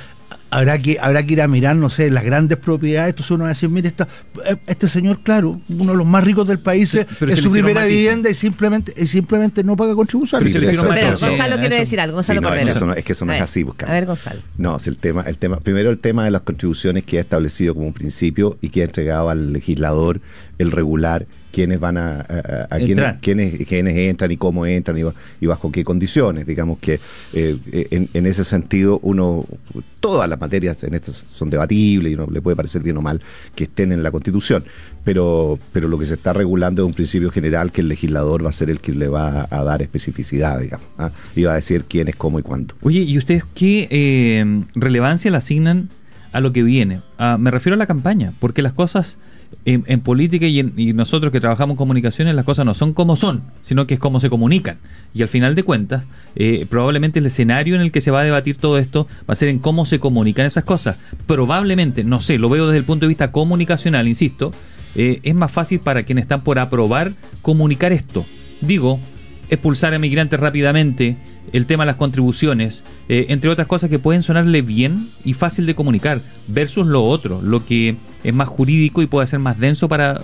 habrá 0.52 0.78
que, 0.80 0.98
habrá 1.02 1.26
que 1.26 1.34
ir 1.34 1.42
a 1.42 1.48
mirar, 1.48 1.76
no 1.76 1.90
sé, 1.90 2.12
las 2.12 2.24
grandes 2.24 2.58
propiedades, 2.60 3.10
entonces 3.12 3.32
uno 3.32 3.44
va 3.46 3.48
a 3.50 3.54
decir, 3.54 3.70
mire, 3.70 3.88
esta, 3.88 4.08
este 4.68 4.88
señor, 4.88 5.22
claro, 5.24 5.60
uno 5.70 5.94
de 5.94 5.98
los 5.98 6.06
más 6.06 6.24
ricos 6.24 6.48
del 6.48 6.60
país, 6.60 6.90
Sí, 6.92 7.00
eh, 7.00 7.06
es 7.28 7.40
su 7.42 7.52
primera 7.52 7.86
vivienda 7.86 8.30
y 8.30 8.36
simplemente, 8.36 8.94
y 8.96 9.08
simplemente 9.08 9.64
no 9.64 9.76
paga 9.76 9.92
Pero, 9.96 9.98
matices. 10.04 10.20
Gonzalo 10.20 10.46
Sí, 10.46 10.52
quiere 10.52 11.76
eso- 11.76 11.80
decir 11.80 12.00
algo, 12.00 12.16
Gonzalo 12.18 12.40
Sí, 12.42 12.44
no, 12.44 12.54
es 12.54 12.64
que 12.66 12.72
eso 12.72 12.86
no- 12.86 12.94
es 12.94 13.04
que 13.06 13.14
eso 13.14 13.26
no 13.26 13.32
A 13.32 13.36
es 13.36 13.40
ver, 13.40 13.44
así, 13.44 13.64
Buscán. 13.64 13.90
A 13.90 13.94
ver, 13.94 14.06
Gonzalo. 14.06 14.42
No, 14.58 14.76
es 14.78 14.88
el 14.88 14.98
tema, 14.98 15.24
el 15.24 15.38
tema, 15.38 15.58
primero 15.58 15.90
el 15.90 16.00
tema 16.00 16.26
de 16.26 16.32
las 16.32 16.42
contribuciones 16.42 17.04
que 17.06 17.18
ha 17.18 17.22
establecido 17.22 17.74
como 17.74 17.88
un 17.88 17.94
principio 17.94 18.58
y 18.62 18.70
que 18.70 18.82
ha 18.82 18.86
entregado 18.86 19.30
al 19.30 19.54
legislador 19.54 20.20
el 20.58 20.72
regular 20.72 21.26
quiénes 21.52 21.80
van 21.82 21.98
a, 21.98 22.22
a- 22.70 22.78
quiénes, 22.78 23.16
quiénes, 23.22 23.68
quiénes 23.68 23.98
entran 23.98 24.32
y 24.32 24.38
cómo 24.38 24.66
entran 24.66 24.98
y, 24.98 25.02
y 25.42 25.46
bajo 25.48 25.70
qué 25.72 25.84
condiciones. 25.84 26.46
Digamos 26.46 26.80
que 26.80 27.00
eh, 27.34 27.58
en, 27.92 28.08
en 28.14 28.26
ese 28.26 28.44
sentido 28.46 29.00
uno 29.04 29.46
todas 30.00 30.30
las 30.30 30.40
materias 30.42 30.84
en 30.84 30.94
estas 30.94 31.26
son 31.34 31.50
debatibles 31.50 32.12
y 32.12 32.16
uno 32.16 32.28
le 32.30 32.42
puede 32.42 32.56
parecer 32.56 32.84
bien 32.84 32.98
o 32.98 33.02
mal 33.02 33.22
que 33.56 33.66
estén 33.66 33.92
en 33.92 34.04
la 34.04 34.12
Constitución, 34.12 34.66
pero 35.04 35.60
pero 35.72 35.88
lo 35.88 35.98
que 35.98 36.06
se 36.06 36.16
está 36.16 36.34
regulando 36.34 36.82
es 36.84 36.88
un 36.88 36.94
principio 36.94 37.32
general 37.32 37.72
que 37.72 37.82
el 37.82 37.88
legislador 37.88 38.44
va 38.44 38.50
a 38.50 38.54
ser 38.54 38.70
el 38.70 38.80
que 38.80 38.92
le 38.92 39.08
va 39.08 39.48
a 39.50 39.64
dar 39.64 39.82
especificidad, 39.82 40.60
digamos, 40.60 40.88
¿ah? 40.98 41.12
y 41.36 41.44
va 41.44 41.54
a 41.54 41.56
decir 41.56 41.86
quién 41.88 42.08
es, 42.08 42.16
cómo 42.16 42.40
y 42.40 42.44
cuándo. 42.44 42.76
Oye, 42.82 43.00
¿y 43.02 43.18
ustedes 43.18 43.44
qué 43.54 43.88
eh, 43.90 44.64
relevancia 44.76 45.32
le 45.32 45.38
asignan 45.38 45.90
a 46.32 46.40
lo 46.40 46.52
que 46.52 46.64
viene? 46.64 47.02
Ah, 47.18 47.38
me 47.40 47.52
refiero 47.52 47.76
a 47.76 47.78
la 47.78 47.88
campaña, 47.88 48.34
porque 48.40 48.62
las 48.62 48.74
cosas 48.74 49.18
en, 49.66 50.00
política 50.02 50.48
y 50.48 50.94
nosotros 50.94 51.32
que 51.32 51.40
trabajamos 51.40 51.76
en 51.76 51.78
comunicaciones, 51.78 52.36
las 52.36 52.46
cosas 52.46 52.66
no 52.66 52.74
son 52.74 52.94
como 52.94 53.16
son, 53.16 53.44
sino 53.62 53.86
que 53.86 53.94
es 53.96 54.00
como 54.00 54.20
se 54.20 54.30
comunican. 54.30 54.78
Y 55.14 55.22
al 55.22 55.28
final 55.28 55.56
de 55.56 55.64
cuentas, 55.64 56.06
eh, 56.36 56.66
probablemente 56.70 57.20
el 57.20 57.26
escenario 57.26 57.76
en 57.76 57.82
el 57.82 57.92
que 57.92 58.02
se 58.02 58.12
va 58.12 58.22
a 58.22 58.24
debatir 58.24 58.58
todo 58.58 58.78
esto 58.78 59.08
va 59.30 59.34
a 59.34 59.36
ser 59.36 59.50
en 59.50 59.60
cómo 59.60 59.86
se 59.86 60.00
comunican 60.00 60.46
esas 60.46 60.64
cosas. 60.64 61.00
Probablemente, 61.28 62.04
no 62.04 62.22
sé, 62.22 62.38
lo 62.38 62.50
veo 62.50 62.68
desde 62.68 62.80
el 62.80 62.86
punto 62.86 63.06
de 63.06 63.10
vista 63.10 63.32
comunicacional, 63.32 64.08
insisto, 64.08 64.52
eh, 64.96 65.20
es 65.24 65.36
más 65.36 65.52
fácil 65.52 65.80
para 65.80 66.04
quienes 66.04 66.24
están 66.24 66.44
por 66.44 66.60
aprobar 66.60 67.14
comunicar 67.42 67.92
esto. 67.92 68.26
Digo, 68.62 69.00
expulsar 69.52 69.94
a 69.94 70.00
migrantes 70.00 70.40
rápidamente, 70.40 71.18
el 71.52 71.66
tema 71.66 71.84
de 71.84 71.88
las 71.88 71.98
contribuciones, 71.98 72.84
eh, 73.10 73.28
entre 73.30 73.50
otras 73.50 73.68
cosas 73.68 73.90
que 73.90 74.00
pueden 74.00 74.24
sonarle 74.24 74.62
bien 74.62 75.10
y 75.26 75.34
fácil 75.34 75.66
de 75.66 75.76
comunicar, 75.76 76.22
versus 76.48 76.88
lo 76.88 77.06
otro, 77.06 77.42
lo 77.42 77.66
que 77.66 77.98
es 78.24 78.34
más 78.34 78.48
jurídico 78.48 79.02
y 79.02 79.08
puede 79.08 79.28
ser 79.28 79.40
más 79.40 79.60
denso 79.60 79.90
para 79.90 80.22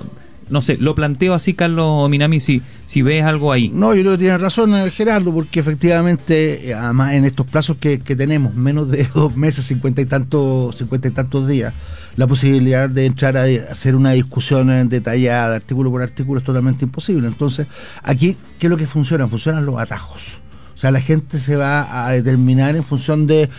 no 0.50 0.62
sé, 0.62 0.78
lo 0.78 0.96
planteo 0.96 1.34
así, 1.34 1.54
Carlos 1.54 2.10
Minami, 2.10 2.40
si, 2.40 2.62
si 2.86 3.02
ves 3.02 3.24
algo 3.24 3.52
ahí. 3.52 3.70
No, 3.70 3.94
yo 3.94 4.02
creo 4.02 4.12
que 4.14 4.18
tiene 4.20 4.38
razón 4.38 4.74
eh, 4.76 4.90
Gerardo, 4.92 5.34
porque 5.34 5.60
efectivamente, 5.60 6.70
eh, 6.70 6.74
además 6.74 7.14
en 7.14 7.26
estos 7.26 7.46
plazos 7.46 7.78
que, 7.78 7.98
tenemos, 7.98 8.54
menos 8.56 8.90
de 8.90 9.08
dos 9.16 9.36
meses, 9.36 9.66
cincuenta 9.66 10.02
y 10.02 10.06
tantos, 10.06 10.78
cincuenta 10.78 11.08
y 11.08 11.12
tantos 11.12 11.48
días, 11.48 11.74
la 12.16 12.28
posibilidad 12.28 12.90
de 12.90 13.06
entrar 13.06 13.38
a 13.38 13.44
hacer 13.44 13.96
una 13.96 14.12
discusión 14.12 14.72
eh, 14.72 14.86
detallada, 14.86 15.56
artículo 15.56 15.92
por 15.92 16.02
artículo, 16.02 16.40
es 16.40 16.46
totalmente 16.46 16.86
imposible. 16.86 17.28
Entonces, 17.28 17.68
aquí, 18.04 18.38
¿qué 18.60 18.68
es 18.68 18.70
lo 18.70 18.78
que 18.78 18.88
funciona? 18.88 19.28
Funcionan 19.28 19.66
los 19.66 19.80
atajos. 19.80 20.40
O 20.76 20.80
sea, 20.80 20.92
la 20.92 21.02
gente 21.02 21.40
se 21.40 21.56
va 21.56 22.06
a 22.06 22.12
determinar 22.12 22.76
en 22.76 22.84
función 22.84 23.26
de 23.26 23.50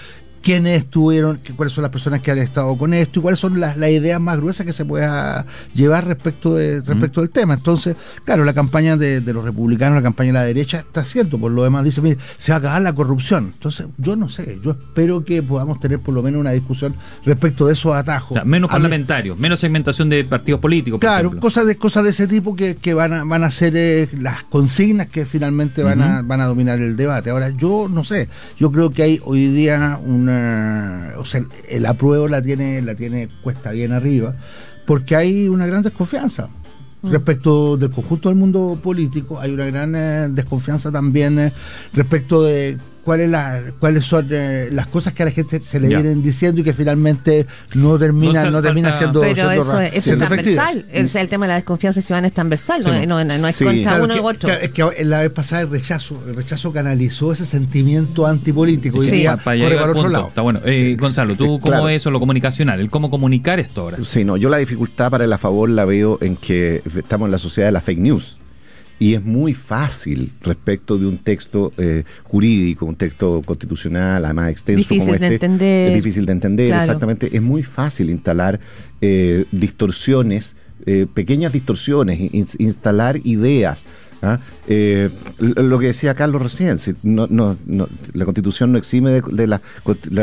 quiénes 0.49 0.78
estuvieron, 0.85 1.40
cuáles 1.57 1.75
son 1.75 1.83
las 1.83 1.90
personas 1.90 2.23
que 2.23 2.31
han 2.31 2.38
estado 2.38 2.75
con 2.78 2.95
esto 2.95 3.19
y 3.19 3.23
cuáles 3.23 3.38
son 3.38 3.61
las, 3.61 3.76
ideas 3.76 4.19
más 4.19 4.38
gruesas 4.38 4.64
que 4.64 4.73
se 4.73 4.83
pueda 4.83 5.45
llevar 5.75 6.07
respecto 6.07 6.55
de 6.55 6.81
respecto 6.81 7.21
del 7.21 7.28
tema. 7.28 7.52
Entonces, 7.52 7.97
claro, 8.25 8.45
la 8.45 8.55
campaña 8.55 8.97
de, 8.97 9.21
los 9.21 9.45
republicanos, 9.45 9.97
la 9.97 10.02
campaña 10.02 10.28
de 10.28 10.33
la 10.33 10.45
derecha 10.45 10.78
está 10.78 11.02
haciendo, 11.02 11.37
por 11.38 11.52
lo 11.52 11.64
demás 11.64 11.85
dice, 11.85 12.00
mire, 12.00 12.17
se 12.38 12.52
va 12.52 12.57
a 12.57 12.59
acabar 12.61 12.81
la 12.81 12.95
corrupción. 12.95 13.50
Entonces, 13.52 13.88
yo 13.99 14.17
no 14.17 14.31
sé, 14.31 14.59
yo 14.64 14.71
espero 14.71 15.23
que 15.23 15.43
podamos 15.43 15.81
tener 15.81 15.99
por 15.99 16.14
lo 16.14 16.23
menos 16.23 16.40
una 16.40 16.52
discusión 16.52 16.95
respecto 17.26 17.67
de 17.67 17.75
esos 17.75 17.95
atajos. 17.95 18.31
O 18.31 18.35
sea, 18.35 18.45
menos 18.45 18.71
parlamentarios, 18.71 19.37
menos 19.38 19.61
segmentación 19.61 20.09
de 20.09 20.25
partidos 20.25 20.62
políticos. 20.62 20.99
claro, 20.99 21.38
cosas 21.38 21.67
de 21.67 21.76
cosas 21.76 22.05
de 22.05 22.11
ese 22.11 22.26
tipo 22.26 22.57
que, 22.57 22.95
van 22.95 23.12
a 23.12 23.25
van 23.25 23.45
a 23.45 23.50
ser 23.50 23.76
eh, 23.76 24.09
las 24.14 24.45
consignas 24.45 25.09
que 25.09 25.26
finalmente 25.26 25.83
van 25.83 26.00
a 26.00 26.23
van 26.23 26.40
a 26.40 26.47
dominar 26.47 26.78
el 26.78 26.97
debate. 26.97 27.28
Ahora, 27.28 27.50
yo 27.50 27.87
no 27.90 28.02
sé, 28.02 28.31
yo 28.57 28.73
creo 28.73 28.88
que 28.88 29.02
hay 29.02 29.21
hoy 29.25 29.49
día 29.49 30.00
una 30.02 30.38
o 31.16 31.25
sea, 31.25 31.42
el 31.68 31.87
apruebo 31.87 32.28
la 32.28 32.42
tiene, 32.42 32.80
la 32.83 32.95
tiene 32.95 33.28
cuesta 33.42 33.71
bien 33.71 33.92
arriba, 33.92 34.35
porque 34.87 35.16
hay 35.16 35.49
una 35.49 35.66
gran 35.66 35.83
desconfianza. 35.83 36.49
Mm. 37.02 37.11
Respecto 37.11 37.76
del 37.76 37.90
conjunto 37.90 38.28
del 38.28 38.38
mundo 38.38 38.78
político, 38.83 39.40
hay 39.40 39.52
una 39.52 39.66
gran 39.66 39.95
eh, 39.95 40.28
desconfianza 40.30 40.90
también 40.90 41.38
eh, 41.38 41.52
respecto 41.92 42.42
de 42.42 42.78
cuáles 43.05 43.31
cuáles 43.78 44.05
son 44.05 44.28
eh, 44.31 44.69
las 44.71 44.87
cosas 44.87 45.12
que 45.12 45.23
a 45.23 45.26
la 45.26 45.33
gente 45.33 45.61
se 45.62 45.81
le 45.81 45.88
vienen 45.88 46.23
diciendo 46.23 46.61
y 46.61 46.64
que 46.64 46.73
finalmente 46.73 47.47
no 47.75 47.99
termina 47.99 48.50
no, 48.50 48.62
termina 48.62 48.93
siendo 48.93 49.21
pero 49.21 49.50
eso, 49.50 49.81
es 49.81 50.05
transversal. 50.05 50.87
El, 50.90 51.11
el, 51.12 51.28
tema 51.28 51.47
de 51.47 51.49
la 51.50 51.55
desconfianza 51.57 52.00
ciudadana 52.00 52.28
es 52.28 52.35
transversal 52.35 52.85
no, 53.09 53.21
es 53.21 53.62
contra 53.62 54.02
uno 54.02 54.23
u 54.23 54.28
otro. 54.28 54.50
es 54.50 54.71
que 54.71 55.05
la 55.05 55.21
vez 55.21 55.31
pasada 55.31 55.62
el 55.62 55.71
rechazo 55.71 56.23
el 56.26 56.37
rechazo 56.37 56.73
canalizó 56.73 57.33
ese 57.33 57.47
sentimiento 57.47 58.26
antipolítico 58.26 59.02
y 59.02 59.11
día 59.11 59.37
para, 59.37 59.69
para 59.69 59.90
otro 59.90 60.09
lado. 60.09 60.28
Está 60.28 60.43
bueno. 60.43 60.61
Eh, 60.64 60.97
Gonzalo 60.99 61.35
tú 61.35 61.59
cómo 61.61 61.88
es 61.88 62.02
eso 62.02 62.11
lo 62.11 62.21
comunicacional 62.21 62.81
el 62.81 62.90
cómo 62.90 63.11
comunicar 63.11 63.61
esto 63.61 63.83
ahora 63.83 63.99
sí 64.02 64.25
no 64.25 64.37
yo 64.37 64.49
la 64.49 64.59
dificultad 64.59 65.11
para 65.11 65.25
el 65.25 65.33
a 65.33 65.38
favor 65.38 65.71
la 65.71 65.85
veo 65.85 66.19
en 66.21 66.37
que 66.37 66.83
estamos 66.97 67.26
en 67.26 67.33
la 67.33 67.38
sociedad 67.38 67.69
de 67.69 67.73
la 67.73 67.81
fake 67.81 67.99
news 67.99 68.38
y 68.99 69.14
es 69.14 69.25
muy 69.25 69.55
fácil 69.55 70.33
respecto 70.43 70.99
de 70.99 71.07
un 71.07 71.19
texto 71.19 71.73
eh, 71.78 72.05
jurídico, 72.25 72.87
un 72.87 72.97
texto 72.97 73.43
constitucional, 73.45 74.25
además 74.25 74.50
extenso 74.50 74.78
difícil 74.78 75.00
como 75.00 75.12
de 75.12 75.17
este, 75.17 75.35
entender. 75.35 75.90
es 75.90 75.95
difícil 75.95 76.26
de 76.26 76.33
entender, 76.33 76.75
exactamente, 76.75 77.35
es 77.35 77.43
muy 77.43 77.62
fácil 77.62 78.11
instalar 78.11 78.59
eh, 79.00 79.45
distorsiones, 79.52 80.57
eh, 80.87 81.07
pequeñas 81.12 81.52
distorsiones, 81.52 82.19
instalar 82.59 83.19
ideas 83.25 83.85
¿Ah? 84.23 84.41
Eh, 84.67 85.11
lo 85.39 85.79
que 85.79 85.87
decía 85.87 86.15
Carlos 86.15 86.43
recién, 86.43 86.77
no, 87.03 87.27
no, 87.29 87.57
la 88.13 88.25
constitución 88.25 88.73
no 88.73 88.79
exime 88.79 89.23
de, 89.23 89.47
las 89.47 89.61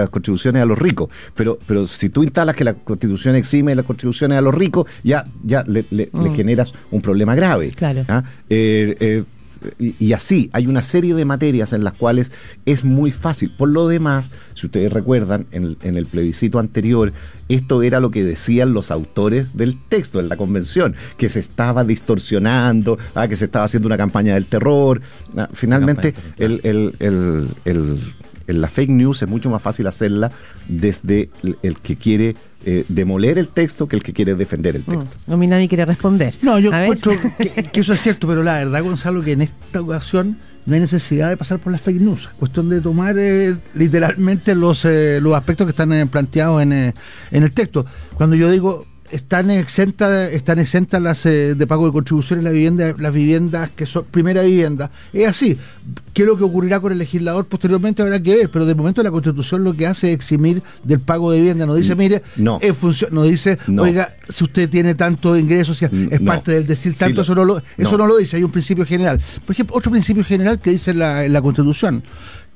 contribuciones 0.10 0.62
a 0.62 0.66
los 0.66 0.78
ricos, 0.78 1.10
pero, 1.34 1.58
pero 1.66 1.88
si 1.88 2.10
tú 2.10 2.24
instalas 2.24 2.56
que 2.56 2.64
la 2.64 2.74
constitución 2.74 3.36
exime 3.36 3.72
de 3.72 3.78
las 3.78 3.86
contribuciones 3.86 4.38
a 4.38 4.42
los 4.42 4.54
ricos, 4.54 4.88
ya, 5.04 5.26
ya 5.44 5.64
le, 5.64 5.86
mm. 6.12 6.36
generas 6.36 6.74
un 6.92 7.02
problema 7.02 7.36
grave. 7.36 7.72
Claro. 7.72 8.06
¿Ah? 8.08 8.24
Eh, 8.50 8.96
eh, 9.00 9.24
y, 9.80 10.14
así, 10.14 10.50
hay 10.54 10.68
una 10.68 10.82
serie 10.82 11.14
de 11.14 11.26
materias 11.26 11.74
en 11.74 11.84
las 11.84 11.94
cuales 11.94 12.32
es 12.66 12.84
muy 12.84 13.12
fácil. 13.12 13.52
Por 13.56 13.70
lo 13.70 13.88
demás, 13.88 14.32
si 14.54 14.68
ustedes 14.68 14.92
recuerdan, 14.92 15.48
en 15.52 15.76
el, 15.82 16.06
plebiscito 16.06 16.60
anterior, 16.60 17.14
esto 17.50 17.84
era 17.84 18.00
lo 18.00 18.12
que 18.12 18.24
decían 18.24 18.74
los 18.74 18.92
autores 18.92 19.56
del 19.58 19.82
texto 19.88 20.20
en 20.20 20.30
la 20.30 20.38
convención, 20.38 20.96
que 21.18 21.30
se 21.30 21.40
estaba 21.40 21.84
distorsionando, 21.84 22.98
ah, 23.14 23.28
que 23.28 23.36
se 23.36 23.46
estaba 23.46 23.66
haciendo 23.66 23.88
una 23.88 23.98
campaña 23.98 24.34
del 24.36 24.46
terror. 24.46 25.02
Ah, 25.38 25.50
finalmente, 25.54 26.14
el, 26.38 27.54
la 28.48 28.68
fake 28.68 28.90
news 28.90 29.22
es 29.22 29.28
mucho 29.28 29.50
más 29.50 29.62
fácil 29.62 29.88
hacerla 29.88 30.32
desde 30.68 31.30
el 31.64 31.78
que 31.80 31.96
quiere 31.96 32.36
eh, 32.66 32.86
demoler 32.88 33.38
el 33.38 33.48
texto 33.48 33.88
que 33.88 33.96
el 33.96 34.04
que 34.04 34.14
quiere 34.14 34.36
defender 34.36 34.76
el 34.76 34.84
mm, 34.86 34.92
texto. 34.92 35.18
No, 35.28 35.38
Minami 35.38 35.68
quiere 35.68 35.86
responder. 35.86 36.36
No, 36.42 36.58
yo 36.60 36.72
encuentro 36.74 37.14
que, 37.72 37.80
eso 37.80 37.94
es 37.94 38.02
cierto, 38.02 38.28
pero 38.28 38.44
la 38.44 38.60
verdad, 38.60 38.84
Gonzalo, 38.84 39.24
que 39.24 39.34
en 39.34 39.42
esta 39.42 39.82
ocasión 39.82 40.38
no 40.66 40.74
hay 40.74 40.82
necesidad 40.82 41.30
de 41.30 41.38
pasar 41.38 41.60
por 41.60 41.72
las 41.72 41.82
fake 41.82 42.02
news. 42.02 42.28
cuestión 42.40 42.70
de 42.70 42.82
tomar 42.82 43.16
eh, 43.20 43.56
literalmente 43.76 44.56
los, 44.56 44.84
eh, 44.86 45.20
los 45.22 45.36
aspectos 45.36 45.66
que 45.66 45.72
están 45.72 46.08
planteados 46.10 46.64
en, 46.64 46.74
en 46.74 46.94
el 47.32 47.52
texto. 47.52 47.86
Cuando 48.16 48.36
yo 48.36 48.50
digo 48.50 48.86
están 49.12 49.52
exentas 49.52 50.32
están 50.32 50.60
exentas 50.60 51.02
las 51.02 51.26
eh, 51.26 51.56
de 51.56 51.68
pago 51.68 51.86
de 51.86 51.92
contribuciones 51.92 52.44
las 52.44 52.54
viviendas 52.54 52.96
las 53.00 53.14
viviendas 53.14 53.70
que 53.72 53.86
son 53.86 54.06
primera 54.06 54.42
vivienda. 54.42 54.92
Es 55.14 55.28
así. 55.28 55.58
Qué 56.14 56.24
es 56.24 56.28
lo 56.28 56.38
que 56.38 56.44
ocurrirá 56.44 56.80
con 56.80 56.92
el 56.92 56.98
legislador 56.98 57.46
posteriormente 57.46 58.02
habrá 58.02 58.22
que 58.22 58.36
ver 58.36 58.50
pero 58.50 58.66
de 58.66 58.74
momento 58.76 59.04
la 59.04 59.12
constitución 59.12 59.64
lo 59.64 59.74
que 59.74 59.88
hace 59.88 60.10
es 60.10 60.16
eximir 60.16 60.64
del 60.84 61.00
pago 61.00 61.32
de 61.32 61.38
vivienda. 61.38 61.66
No 61.66 61.76
dice 61.76 61.96
mm, 61.96 61.98
mire 61.98 62.24
no. 62.36 62.60
en 62.62 62.76
función 62.76 63.12
no 63.14 63.24
dice 63.24 63.58
oiga 63.78 64.16
si 64.30 64.44
usted 64.44 64.70
tiene 64.70 64.96
tanto 64.96 65.38
ingresos 65.38 65.82
mm, 65.82 66.08
es 66.12 66.20
parte 66.22 66.52
del 66.54 66.66
decir 66.66 66.96
tanto 66.98 67.22
eso 67.22 67.36
no 67.36 67.46
lo 67.46 67.62
eso 67.78 67.98
no. 67.98 68.08
lo 68.08 68.18
dice 68.18 68.38
hay 68.38 68.44
un 68.44 68.52
principio 68.52 68.86
general. 68.86 69.22
Por 69.46 69.54
ejemplo 69.54 69.76
otro 69.76 69.92
principio 69.92 70.24
general 70.24 70.60
que 70.60 70.72
dice 70.72 70.94
la, 70.94 71.28
la 71.28 71.42
constitución 71.42 72.04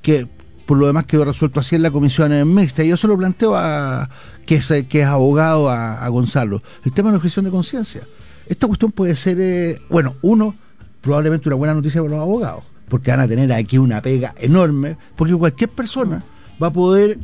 que 0.01 0.27
por 0.69 0.77
lo 0.77 0.85
demás 0.85 1.07
quedó 1.07 1.25
resuelto 1.25 1.59
así 1.59 1.75
en 1.75 1.81
la 1.81 1.89
comisión 1.89 2.31
mixta. 2.53 2.83
Y 2.83 2.89
yo 2.89 2.95
se 2.95 3.07
lo 3.07 3.17
planteo 3.17 3.55
a 3.55 4.07
que 4.45 4.57
es, 4.57 4.67
que 4.87 5.01
es 5.01 5.07
abogado 5.07 5.67
a, 5.67 6.07
Gonzalo. 6.09 6.61
El 6.85 6.93
tema 6.93 7.09
de 7.09 7.13
la 7.13 7.17
objeción 7.17 7.43
de 7.43 7.49
conciencia. 7.49 8.01
Esta 8.45 8.67
cuestión 8.67 8.91
puede 8.91 9.15
ser, 9.15 9.39
eh, 9.39 9.81
bueno, 9.89 10.13
uno, 10.21 10.53
probablemente 11.01 11.49
una 11.49 11.55
buena 11.55 11.73
noticia 11.73 12.03
para 12.03 12.13
los 12.13 12.21
abogados, 12.21 12.65
porque 12.87 13.09
van 13.09 13.21
a 13.21 13.27
tener 13.27 13.51
aquí 13.51 13.79
una 13.79 13.99
pega 13.99 14.35
enorme, 14.37 14.95
porque 15.15 15.33
cualquier 15.33 15.71
persona 15.71 16.21
va 16.61 16.67
a 16.67 16.71
poder, 16.71 17.17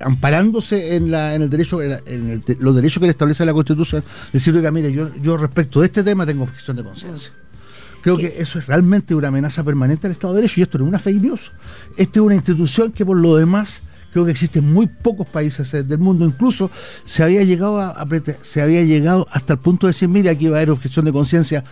amparándose 0.00 0.96
en, 0.96 1.12
la, 1.12 1.32
en 1.36 1.42
el 1.42 1.50
derecho, 1.50 1.80
en, 1.80 2.42
los 2.58 2.74
derechos 2.74 2.98
que 2.98 3.06
le 3.06 3.12
establece 3.12 3.46
la 3.46 3.52
Constitución, 3.52 4.02
decir, 4.32 4.52
oiga, 4.56 4.72
mire, 4.72 4.92
yo, 4.92 5.14
yo 5.22 5.36
respecto 5.36 5.78
de 5.78 5.86
este 5.86 6.02
tema 6.02 6.26
tengo 6.26 6.42
objeción 6.42 6.76
de 6.76 6.82
conciencia. 6.82 7.30
Creo 8.06 8.18
que 8.18 8.36
eso 8.38 8.60
es 8.60 8.66
realmente 8.66 9.16
una 9.16 9.26
amenaza 9.26 9.64
permanente 9.64 10.06
al 10.06 10.12
Estado 10.12 10.32
de 10.32 10.42
Derecho 10.42 10.60
y 10.60 10.62
esto 10.62 10.78
no 10.78 10.84
es 10.84 10.88
una 10.90 11.00
fake 11.00 11.20
news. 11.20 11.50
Esta 11.96 12.20
es 12.20 12.24
una 12.24 12.36
institución 12.36 12.92
que 12.92 13.04
por 13.04 13.16
lo 13.16 13.34
demás 13.34 13.82
creo 14.12 14.24
que 14.24 14.30
existe 14.30 14.60
en 14.60 14.72
muy 14.72 14.86
pocos 14.86 15.26
países 15.26 15.74
eh, 15.74 15.82
del 15.82 15.98
mundo. 15.98 16.24
Incluso 16.24 16.70
se 17.02 17.24
había 17.24 17.42
llegado 17.42 17.80
a, 17.80 18.06
se 18.42 18.62
había 18.62 18.84
llegado 18.84 19.26
hasta 19.32 19.54
el 19.54 19.58
punto 19.58 19.88
de 19.88 19.92
decir, 19.92 20.08
mire, 20.08 20.30
aquí 20.30 20.46
va 20.46 20.58
a 20.58 20.60
haber 20.60 20.70
objeción 20.70 21.04
de 21.04 21.12
conciencia 21.12 21.64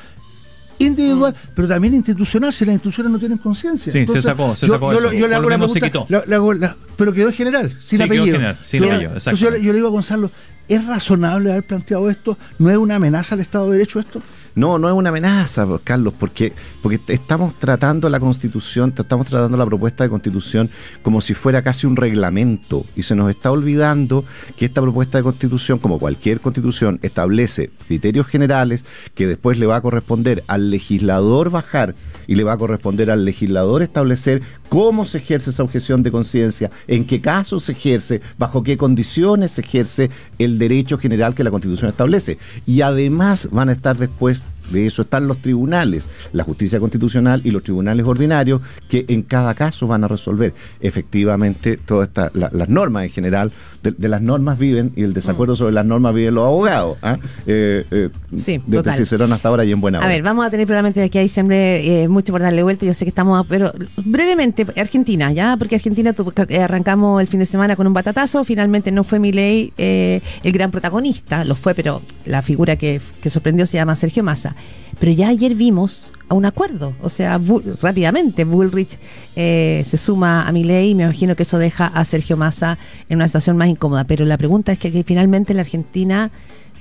individual, 0.80 1.32
mm. 1.32 1.50
pero 1.54 1.68
también 1.68 1.94
institucional, 1.94 2.52
si 2.52 2.64
las 2.64 2.72
instituciones 2.72 3.12
no 3.12 3.18
tienen 3.20 3.38
conciencia. 3.38 3.92
Sí, 3.92 4.04
se 4.04 4.20
sacó, 4.20 4.56
se 4.56 4.66
sacó 4.66 4.92
yo, 4.92 5.12
yo, 5.12 5.28
le 5.28 5.36
hago 5.36 5.46
una 5.46 5.56
pregunta, 5.56 6.76
pero 6.96 7.12
quedó 7.12 7.30
general, 7.30 7.78
sin 7.80 8.02
apellido. 8.02 8.26
General, 8.26 8.58
sin 8.64 8.82
apellido 8.82 9.18
yo, 9.36 9.50
le 9.52 9.72
digo 9.72 9.86
a 9.86 9.90
Gonzalo, 9.90 10.32
¿es 10.66 10.84
razonable 10.84 11.52
haber 11.52 11.64
planteado 11.64 12.10
esto? 12.10 12.36
¿No 12.58 12.70
es 12.70 12.76
una 12.76 12.96
amenaza 12.96 13.36
al 13.36 13.40
Estado 13.40 13.70
de 13.70 13.78
Derecho 13.78 14.00
esto? 14.00 14.20
No, 14.56 14.78
no 14.78 14.88
es 14.88 14.94
una 14.94 15.08
amenaza, 15.08 15.66
Carlos, 15.82 16.14
porque, 16.18 16.52
porque 16.80 17.00
estamos 17.08 17.54
tratando 17.58 18.08
la 18.08 18.20
constitución, 18.20 18.94
estamos 18.96 19.26
tratando 19.26 19.58
la 19.58 19.66
propuesta 19.66 20.04
de 20.04 20.10
constitución 20.10 20.70
como 21.02 21.20
si 21.20 21.34
fuera 21.34 21.62
casi 21.62 21.88
un 21.88 21.96
reglamento. 21.96 22.84
Y 22.94 23.02
se 23.02 23.16
nos 23.16 23.30
está 23.30 23.50
olvidando 23.50 24.24
que 24.56 24.66
esta 24.66 24.80
propuesta 24.80 25.18
de 25.18 25.24
constitución, 25.24 25.78
como 25.78 25.98
cualquier 25.98 26.40
constitución, 26.40 27.00
establece 27.02 27.70
criterios 27.88 28.26
generales 28.28 28.84
que 29.14 29.26
después 29.26 29.58
le 29.58 29.66
va 29.66 29.76
a 29.76 29.80
corresponder 29.80 30.44
al 30.46 30.70
legislador 30.70 31.50
bajar 31.50 31.96
y 32.26 32.36
le 32.36 32.44
va 32.44 32.52
a 32.52 32.58
corresponder 32.58 33.10
al 33.10 33.24
legislador 33.24 33.82
establecer 33.82 34.42
cómo 34.68 35.06
se 35.06 35.18
ejerce 35.18 35.50
esa 35.50 35.62
objeción 35.62 36.02
de 36.02 36.10
conciencia, 36.10 36.70
en 36.86 37.06
qué 37.06 37.20
casos 37.20 37.64
se 37.64 37.72
ejerce, 37.72 38.20
bajo 38.38 38.62
qué 38.62 38.76
condiciones 38.76 39.52
se 39.52 39.60
ejerce 39.60 40.10
el 40.38 40.58
derecho 40.58 40.98
general 40.98 41.34
que 41.34 41.44
la 41.44 41.50
Constitución 41.50 41.90
establece. 41.90 42.38
Y 42.66 42.80
además 42.80 43.48
van 43.50 43.68
a 43.68 43.72
estar 43.72 43.96
después 43.96 44.44
De 44.70 44.86
eso 44.86 45.02
están 45.02 45.26
los 45.28 45.38
tribunales, 45.38 46.08
la 46.32 46.42
justicia 46.44 46.80
constitucional 46.80 47.42
y 47.44 47.50
los 47.50 47.62
tribunales 47.62 48.06
ordinarios, 48.06 48.62
que 48.88 49.04
en 49.08 49.22
cada 49.22 49.54
caso 49.54 49.86
van 49.86 50.04
a 50.04 50.08
resolver. 50.08 50.54
Efectivamente, 50.80 51.76
todas 51.76 52.08
estas, 52.08 52.34
la- 52.34 52.50
las 52.52 52.68
normas 52.68 53.04
en 53.04 53.10
general, 53.10 53.52
de, 53.82 53.90
de 53.92 54.08
las 54.08 54.22
normas 54.22 54.58
viven 54.58 54.92
y 54.96 55.02
el 55.02 55.12
desacuerdo 55.12 55.54
sobre 55.56 55.72
las 55.74 55.84
normas 55.84 56.14
viven 56.14 56.34
los 56.34 56.44
abogados. 56.46 56.96
¿ah? 57.02 57.18
Eh, 57.46 57.84
eh, 57.90 58.08
Sí, 58.36 58.60
desde 58.66 58.78
total. 58.78 58.96
Cicerón 58.96 59.32
hasta 59.32 59.48
ahora 59.48 59.64
y 59.64 59.72
en 59.72 59.80
buena 59.80 59.98
A 59.98 60.00
hora. 60.00 60.08
ver, 60.08 60.22
vamos 60.22 60.46
a 60.46 60.50
tener 60.50 60.66
probablemente 60.66 61.00
de 61.00 61.06
aquí 61.06 61.18
a 61.18 61.22
diciembre 61.22 62.02
eh, 62.04 62.08
mucho 62.08 62.32
por 62.32 62.40
darle 62.40 62.62
vuelta. 62.62 62.86
Yo 62.86 62.94
sé 62.94 63.04
que 63.04 63.10
estamos, 63.10 63.38
a- 63.38 63.44
pero 63.46 63.72
brevemente, 63.96 64.66
Argentina, 64.80 65.30
¿ya? 65.32 65.56
Porque 65.58 65.74
Argentina 65.74 66.12
tu- 66.14 66.32
arrancamos 66.60 67.20
el 67.20 67.26
fin 67.28 67.40
de 67.40 67.46
semana 67.46 67.76
con 67.76 67.86
un 67.86 67.92
batatazo. 67.92 68.44
Finalmente 68.44 68.92
no 68.92 69.04
fue 69.04 69.18
Milei 69.18 69.72
eh, 69.76 70.20
el 70.42 70.52
gran 70.52 70.70
protagonista, 70.70 71.44
lo 71.44 71.54
fue, 71.54 71.74
pero 71.74 72.00
la 72.24 72.40
figura 72.42 72.76
que, 72.76 73.00
que 73.20 73.28
sorprendió 73.30 73.66
se 73.66 73.76
llama 73.76 73.94
Sergio 73.96 74.22
Massa. 74.24 74.53
Pero 74.98 75.12
ya 75.12 75.28
ayer 75.28 75.54
vimos 75.54 76.12
a 76.28 76.34
un 76.34 76.44
acuerdo, 76.44 76.94
o 77.02 77.08
sea, 77.08 77.38
rápidamente 77.82 78.44
Bullrich 78.44 78.96
eh, 79.36 79.82
se 79.84 79.96
suma 79.96 80.46
a 80.46 80.52
Milei 80.52 80.90
y 80.90 80.94
me 80.94 81.02
imagino 81.02 81.36
que 81.36 81.42
eso 81.42 81.58
deja 81.58 81.86
a 81.86 82.04
Sergio 82.04 82.36
Massa 82.36 82.78
en 83.08 83.16
una 83.16 83.28
situación 83.28 83.56
más 83.56 83.68
incómoda. 83.68 84.04
Pero 84.04 84.24
la 84.24 84.38
pregunta 84.38 84.72
es 84.72 84.78
que, 84.78 84.90
que 84.92 85.04
finalmente 85.04 85.52
la 85.52 85.62
Argentina 85.62 86.30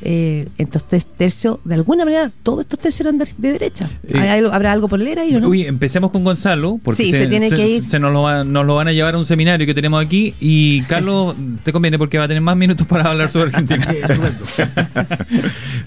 eh, 0.06 0.48
estos 0.58 0.86
tres 0.88 1.06
tercios, 1.06 1.60
de 1.64 1.76
alguna 1.76 2.04
manera, 2.06 2.30
todos 2.44 2.62
estos 2.62 2.78
tercios 2.80 3.02
eran 3.08 3.18
de, 3.18 3.28
de 3.38 3.52
derecha. 3.54 3.90
Eh, 4.08 4.20
¿Hay 4.20 4.30
algo- 4.40 4.54
¿Habrá 4.54 4.72
algo 4.74 4.88
por 4.88 5.00
leer 5.00 5.20
ahí 5.20 5.36
o 5.36 5.40
no? 5.40 5.48
Uy, 5.48 5.64
empecemos 5.66 6.12
con 6.12 6.24
Gonzalo, 6.24 6.80
porque 6.84 7.04
Sí, 7.04 7.12
se 7.12 7.28
tiene 7.28 7.50
que 7.50 7.68
ir. 7.68 7.90
se 7.90 8.00
nos, 8.00 8.12
lo 8.14 8.24
va- 8.24 8.44
nos 8.44 8.66
lo 8.66 8.76
van 8.76 8.90
a 8.90 8.94
llevar 8.94 9.16
a 9.16 9.18
un 9.18 9.26
seminario 9.26 9.66
que 9.66 9.74
tenemos 9.74 10.04
aquí. 10.04 10.34
Y 10.40 10.82
Carlos, 10.90 11.36
te 11.64 11.72
conviene 11.72 11.98
porque 11.98 12.18
va 12.18 12.26
a 12.26 12.28
tener 12.28 12.42
más 12.44 12.58
minutos 12.58 12.86
para 12.86 13.06
hablar 13.10 13.30
sobre 13.30 13.50
Argentina. 13.54 13.88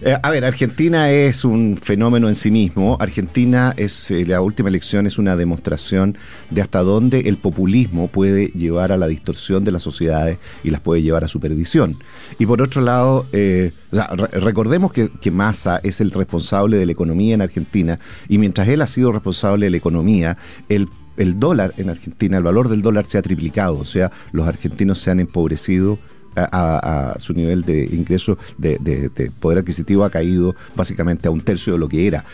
Eh, 0.03 0.17
a 0.23 0.31
ver, 0.31 0.45
Argentina 0.45 1.11
es 1.11 1.45
un 1.45 1.79
fenómeno 1.83 2.29
en 2.29 2.37
sí 2.37 2.51
mismo. 2.51 2.97
Argentina 3.01 3.73
es 3.77 4.11
eh, 4.11 4.25
la 4.27 4.41
última 4.41 4.69
elección 4.69 5.07
es 5.07 5.19
una 5.19 5.37
demostración 5.37 6.19
de 6.51 6.61
hasta 6.63 6.81
dónde 6.83 7.21
el 7.21 7.39
populismo 7.39 8.09
puede 8.09 8.49
llevar 8.49 8.93
a 8.93 8.97
la 8.99 9.07
distorsión 9.09 9.65
de 9.65 9.73
las 9.73 9.83
sociedades 9.83 10.39
y 10.63 10.71
las 10.71 10.81
puede 10.81 11.03
llevar 11.03 11.25
a 11.25 11.29
su 11.29 11.41
perdición. 11.41 11.97
Y 12.39 12.47
por 12.47 12.63
otro 12.63 12.83
lado, 12.83 13.27
eh, 13.33 13.73
o 13.91 13.97
sea, 13.97 14.06
re- 14.15 14.41
recordemos 14.41 14.93
que, 14.93 15.11
que 15.11 15.31
Massa 15.31 15.81
es 15.83 16.01
el 16.01 16.11
responsable 16.11 16.77
de 16.77 16.87
la 16.87 16.93
economía 16.93 17.35
en 17.35 17.43
Argentina 17.43 17.99
y 18.29 18.39
mientras 18.39 18.69
él 18.69 18.83
ha 18.83 18.87
sido 18.87 19.13
responsable 19.13 19.67
de 19.67 19.71
la 19.71 19.77
economía, 19.77 20.37
el 20.69 20.89
el 21.17 21.41
dólar 21.41 21.73
en 21.79 21.89
Argentina, 21.89 22.37
el 22.37 22.43
valor 22.43 22.69
del 22.69 22.83
dólar 22.83 23.07
se 23.07 23.17
ha 23.17 23.23
triplicado, 23.23 23.79
o 23.79 23.87
sea, 23.87 24.13
los 24.33 24.47
argentinos 24.47 24.99
se 24.99 25.11
han 25.11 25.19
empobrecido 25.19 25.99
a, 26.37 27.17
su 27.19 27.33
nivel 27.33 27.63
de 27.63 27.85
ingreso 27.91 28.37
de, 28.59 28.77
de- 28.79 29.09
de 29.09 29.31
poder 29.31 29.61
adquisitivo 29.61 30.05
ha 30.05 30.11
caído 30.11 30.55
básicamente 30.75 31.27
a 31.27 31.31
un 31.31 31.41
tercio 31.41 31.73
de 31.73 31.79
lo 31.79 31.89
que 31.89 32.07
era. 32.07 32.27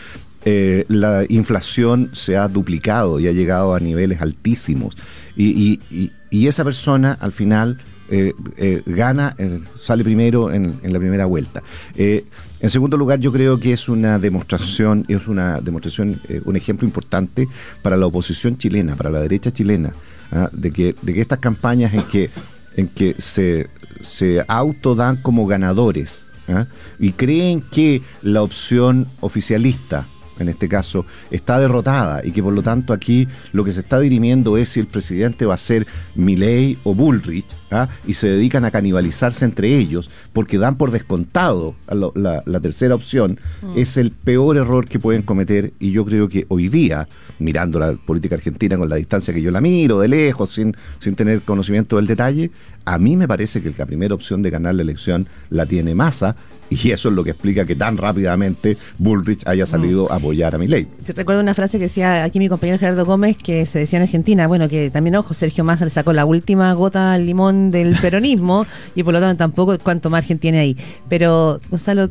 Eh, 0.43 0.83
la 0.89 1.23
inflación 1.29 2.09
se 2.11 2.35
ha 2.35 2.49
duplicado 2.49 3.21
y 3.21 3.29
ha 3.29 3.31
llegado 3.31 3.73
a 3.73 3.79
niveles 3.79 4.19
altísimos. 4.19 4.97
Y- 5.37 5.79
y- 5.89 6.11
y 6.29 6.47
esa 6.47 6.65
persona 6.65 7.17
al 7.21 7.31
final 7.31 7.77
eh, 8.15 8.31
eh, 8.57 8.83
gana, 8.85 9.35
eh, 9.39 9.59
sale 9.75 10.03
primero 10.03 10.51
en, 10.51 10.79
la 10.83 10.99
primera 10.99 11.25
vuelta. 11.25 11.63
En 11.95 12.69
segundo 12.69 12.95
lugar, 12.95 13.19
yo 13.19 13.31
creo 13.31 13.59
que 13.59 13.73
es 13.73 13.89
una 13.89 14.19
demostración, 14.19 15.03
es 15.07 15.27
una 15.27 15.59
demostración, 15.61 16.21
un 16.45 16.55
ejemplo 16.55 16.87
importante 16.87 17.47
para 17.81 17.97
la 17.97 18.05
oposición 18.05 18.55
chilena, 18.55 18.95
para 18.95 19.09
la 19.09 19.19
derecha 19.19 19.51
chilena, 19.51 19.93
¿ah? 20.31 20.47
de, 20.51 20.69
que, 20.69 20.95
de 21.01 21.13
que 21.15 21.21
estas 21.21 21.39
campañas 21.39 21.91
en 21.95 22.03
que, 22.03 22.29
en 22.75 22.87
que 22.87 23.15
se, 23.17 23.71
se 24.01 24.45
autodan 24.47 25.17
como 25.17 25.47
ganadores 25.47 26.27
¿ah? 26.49 26.67
y 26.99 27.13
creen 27.13 27.61
que 27.61 28.03
la 28.21 28.43
opción 28.43 29.07
oficialista, 29.21 30.05
en 30.39 30.49
este 30.49 30.67
caso, 30.67 31.05
está 31.31 31.59
derrotada 31.59 32.25
y 32.25 32.31
que 32.31 32.41
por 32.43 32.53
lo 32.53 32.61
tanto 32.63 32.93
aquí 32.93 33.27
lo 33.51 33.63
que 33.63 33.73
se 33.73 33.81
está 33.81 33.99
dirimiendo 33.99 34.57
es 34.57 34.69
si 34.69 34.79
el 34.79 34.87
presidente 34.87 35.45
va 35.45 35.53
a 35.53 35.57
ser 35.57 35.85
Milley 36.15 36.77
o 36.83 36.93
Bullrich 36.95 37.45
¿ah? 37.71 37.87
y 38.07 38.13
se 38.15 38.27
dedican 38.27 38.65
a 38.65 38.71
canibalizarse 38.71 39.45
entre 39.45 39.75
ellos 39.77 40.09
porque 40.33 40.57
dan 40.57 40.75
por 40.77 40.91
descontado 40.91 41.75
a 41.87 41.95
lo- 41.95 42.13
la, 42.15 42.43
la 42.45 42.59
tercera 42.59 42.95
opción 42.95 43.39
es 43.75 43.97
el 43.97 44.11
peor 44.11 44.57
error 44.57 44.87
que 44.87 44.99
pueden 44.99 45.21
cometer 45.23 45.73
y 45.79 45.91
yo 45.91 46.05
creo 46.05 46.29
que 46.29 46.45
hoy 46.49 46.69
día, 46.69 47.07
mirando 47.39 47.79
la 47.79 47.93
política 47.93 48.35
argentina 48.35 48.77
con 48.77 48.89
la 48.89 48.95
distancia 48.95 49.33
que 49.33 49.41
yo 49.41 49.51
la 49.51 49.61
miro 49.61 49.99
de 49.99 50.07
lejos, 50.07 50.49
sin, 50.51 50.75
sin 50.99 51.15
tener 51.15 51.41
conocimiento 51.41 51.97
del 51.97 52.07
detalle, 52.07 52.51
a 52.85 52.97
mí 52.97 53.17
me 53.17 53.27
parece 53.27 53.61
que 53.61 53.73
la 53.77 53.85
primera 53.85 54.13
opción 54.13 54.41
de 54.41 54.49
ganar 54.49 54.75
la 54.75 54.81
elección 54.81 55.27
la 55.49 55.65
tiene 55.65 55.95
Massa 55.95 56.35
y 56.69 56.91
eso 56.91 57.09
es 57.09 57.15
lo 57.15 57.23
que 57.23 57.31
explica 57.31 57.65
que 57.65 57.75
tan 57.75 57.97
rápidamente 57.97 58.75
Bullrich 58.97 59.45
haya 59.45 59.65
salido 59.65 60.11
a 60.11 60.15
apoyar 60.15 60.55
a 60.55 60.57
Milley. 60.57 60.87
Sí, 61.03 61.13
Recuerdo 61.13 61.41
una 61.41 61.53
frase 61.53 61.77
que 61.77 61.83
decía 61.83 62.23
aquí 62.23 62.39
mi 62.39 62.49
compañero 62.49 62.79
Gerardo 62.79 63.05
Gómez, 63.05 63.37
que 63.37 63.65
se 63.65 63.79
decía 63.79 63.97
en 63.97 64.03
Argentina, 64.03 64.47
bueno, 64.47 64.67
que 64.67 64.89
también, 64.89 65.15
ojo, 65.15 65.33
Sergio 65.33 65.63
Massa 65.63 65.85
le 65.85 65.91
sacó 65.91 66.13
la 66.13 66.25
última 66.25 66.73
gota 66.73 67.13
al 67.13 67.25
limón 67.25 67.69
del 67.69 67.95
peronismo 67.97 68.65
y 68.95 69.03
por 69.03 69.13
lo 69.13 69.19
tanto 69.19 69.37
tampoco 69.37 69.77
cuánto 69.79 70.09
margen 70.09 70.39
tiene 70.39 70.59
ahí. 70.59 70.77
Pero, 71.09 71.59
Gonzalo, 71.69 72.09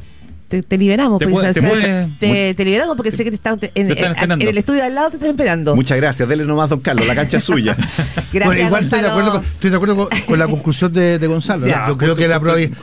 te, 0.53 0.63
te 0.63 0.77
liberamos. 0.79 1.19
Te 1.19 1.25
porque, 1.25 1.35
puede- 1.35 1.51
o 1.51 1.55
te 1.55 1.61
sea, 1.61 1.71
puede- 1.71 2.09
te- 2.21 2.55
te 2.55 2.65
liberamos 2.67 2.95
porque 2.97 3.11
sé 3.11 3.25
que 3.25 3.31
te 3.31 3.37
están, 3.37 3.55
en, 3.55 3.59
Te 3.61 3.69
están 3.81 3.89
en- 3.89 4.13
esperando. 4.13 4.35
en 4.45 4.49
el 4.51 4.59
estudio 4.59 4.81
de 4.81 4.87
al 4.87 4.95
lado 4.95 5.09
te 5.11 5.17
están 5.17 5.31
esperando. 5.31 5.75
Muchas 5.75 5.97
gracias, 5.97 6.29
dele 6.29 6.45
nomás, 6.45 6.69
don 6.69 6.81
Carlos, 6.81 7.07
la 7.07 7.15
cancha 7.15 7.39
es 7.39 7.45
suya. 7.45 7.75
Gracias, 8.33 8.45
Bueno, 8.45 8.67
igual 8.67 8.85
estoy 8.85 9.01
de 9.01 9.09
acuerdo 9.09 9.33
con, 9.33 9.43
estoy 9.45 9.71
de 9.71 9.77
acuerdo 9.77 9.97
con, 9.97 10.21
con 10.27 10.39
la 10.39 10.47
conclusión 10.49 10.93
de, 10.93 11.19
de 11.19 11.27
Gonzalo. 11.27 11.67
Ya, 11.67 11.87
Yo 11.89 11.97
creo 11.97 12.11
justo- 12.11 12.23
que 12.23 12.29
la, 12.29 12.41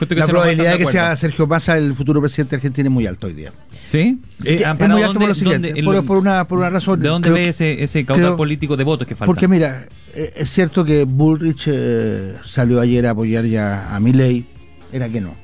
que 0.08 0.14
la 0.16 0.26
probabilidad 0.26 0.72
de 0.72 0.78
que 0.78 0.86
sea. 0.86 1.14
Sergio 1.16 1.46
Massa 1.46 1.76
el 1.78 1.94
futuro 1.94 2.20
presidente 2.20 2.50
de 2.50 2.56
Argentina 2.56 2.88
es 2.88 2.92
muy 2.92 3.06
alto 3.06 3.26
hoy 3.28 3.34
día. 3.34 3.52
¿Sí? 3.86 4.18
Eh, 4.44 4.62
ah, 4.64 4.72
es 4.72 4.78
¿para 4.78 4.94
muy 4.94 5.02
alto 5.02 5.18
por 5.18 5.28
lo 5.28 5.34
siguiente, 5.34 5.68
dónde- 5.68 5.82
por, 5.84 5.94
el- 5.96 6.04
por 6.04 6.16
una, 6.18 6.46
por 6.46 6.58
una 6.58 6.70
razón. 6.70 7.00
¿De 7.00 7.08
dónde 7.08 7.28
Creo- 7.30 7.42
ve 7.42 7.48
ese, 7.48 7.82
ese 7.82 8.04
caudal 8.04 8.24
creo- 8.26 8.36
político 8.36 8.76
de 8.76 8.84
votos 8.84 9.06
que 9.06 9.14
falta? 9.16 9.26
Porque 9.26 9.48
mira, 9.48 9.86
eh, 10.14 10.32
es 10.36 10.50
cierto 10.50 10.84
que 10.84 11.04
Bullrich 11.04 11.64
eh, 11.66 12.34
salió 12.44 12.80
ayer 12.80 13.06
a 13.06 13.10
apoyar 13.10 13.44
ya 13.44 13.94
a 13.94 13.98
Milley, 14.00 14.46
era 14.92 15.08
que 15.08 15.20
no. 15.20 15.34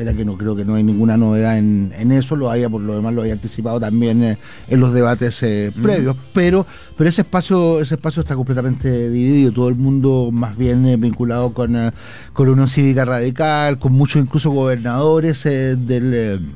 Era 0.00 0.14
que 0.14 0.24
no, 0.24 0.36
creo 0.36 0.56
que 0.56 0.64
no 0.64 0.74
hay 0.76 0.82
ninguna 0.82 1.16
novedad 1.16 1.58
en, 1.58 1.92
en 1.98 2.12
eso, 2.12 2.36
lo 2.36 2.50
había, 2.50 2.70
por 2.70 2.80
lo 2.80 2.94
demás 2.94 3.12
lo 3.12 3.20
había 3.20 3.34
anticipado 3.34 3.78
también 3.78 4.22
eh, 4.22 4.38
en 4.68 4.80
los 4.80 4.92
debates 4.92 5.42
eh, 5.42 5.72
previos, 5.82 6.16
pero, 6.32 6.66
pero 6.96 7.10
ese 7.10 7.20
espacio, 7.20 7.80
ese 7.80 7.96
espacio 7.96 8.22
está 8.22 8.34
completamente 8.34 9.10
dividido, 9.10 9.52
todo 9.52 9.68
el 9.68 9.74
mundo 9.74 10.30
más 10.32 10.56
bien 10.56 10.86
eh, 10.86 10.96
vinculado 10.96 11.52
con, 11.52 11.76
con 12.32 12.46
la 12.46 12.52
Unión 12.52 12.68
Cívica 12.68 13.04
Radical, 13.04 13.78
con 13.78 13.92
muchos 13.92 14.22
incluso 14.22 14.50
gobernadores 14.50 15.44
del 15.44 16.50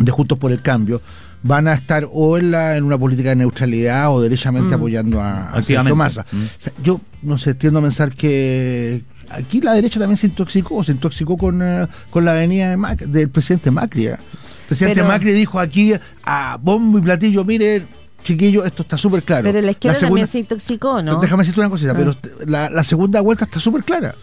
de 0.00 0.10
Juntos 0.10 0.38
por 0.38 0.50
el 0.50 0.62
Cambio, 0.62 1.00
van 1.42 1.68
a 1.68 1.74
estar 1.74 2.08
o 2.12 2.36
en, 2.38 2.50
la, 2.50 2.76
en 2.76 2.84
una 2.84 2.98
política 2.98 3.30
de 3.30 3.36
neutralidad 3.36 4.12
o 4.14 4.20
derechamente 4.20 4.74
apoyando 4.74 5.20
a, 5.20 5.50
a 5.50 5.62
Sergio. 5.62 5.96
Massa. 5.96 6.26
Mm. 6.30 6.42
O 6.42 6.48
sea, 6.58 6.72
yo 6.82 7.00
no 7.22 7.38
sé, 7.38 7.54
tiendo 7.54 7.78
a 7.78 7.82
pensar 7.82 8.14
que 8.14 9.02
aquí 9.30 9.60
la 9.60 9.72
derecha 9.74 9.98
también 10.00 10.16
se 10.16 10.26
intoxicó, 10.26 10.82
se 10.84 10.92
intoxicó 10.92 11.36
con, 11.36 11.60
eh, 11.62 11.86
con 12.10 12.24
la 12.24 12.32
venida 12.34 12.70
de 12.70 12.76
Mac- 12.76 13.00
del 13.04 13.28
presidente 13.30 13.70
Macri. 13.70 14.06
¿eh? 14.06 14.10
El 14.12 14.66
presidente 14.66 15.00
Pero- 15.00 15.08
Macri 15.08 15.32
dijo 15.32 15.58
aquí 15.58 15.92
a 16.24 16.58
bombo 16.60 16.98
y 16.98 17.02
platillo, 17.02 17.44
mire, 17.44 17.86
chiquillo, 18.22 18.64
esto 18.64 18.82
está 18.82 18.96
súper 18.98 19.22
claro. 19.22 19.44
Pero 19.44 19.60
la 19.60 19.70
izquierda 19.72 19.98
segunda- 19.98 20.20
también 20.22 20.26
se 20.28 20.38
intoxicó, 20.38 21.02
¿no? 21.02 21.20
Déjame 21.20 21.42
decirte 21.42 21.60
una 21.60 21.70
cosita, 21.70 21.92
Ah. 21.92 21.96
pero 21.96 22.16
t- 22.16 22.30
la, 22.46 22.68
la 22.70 22.84
segunda 22.84 23.20
vuelta 23.20 23.44
está 23.46 23.58
súper 23.60 23.82
clara. 23.84 24.14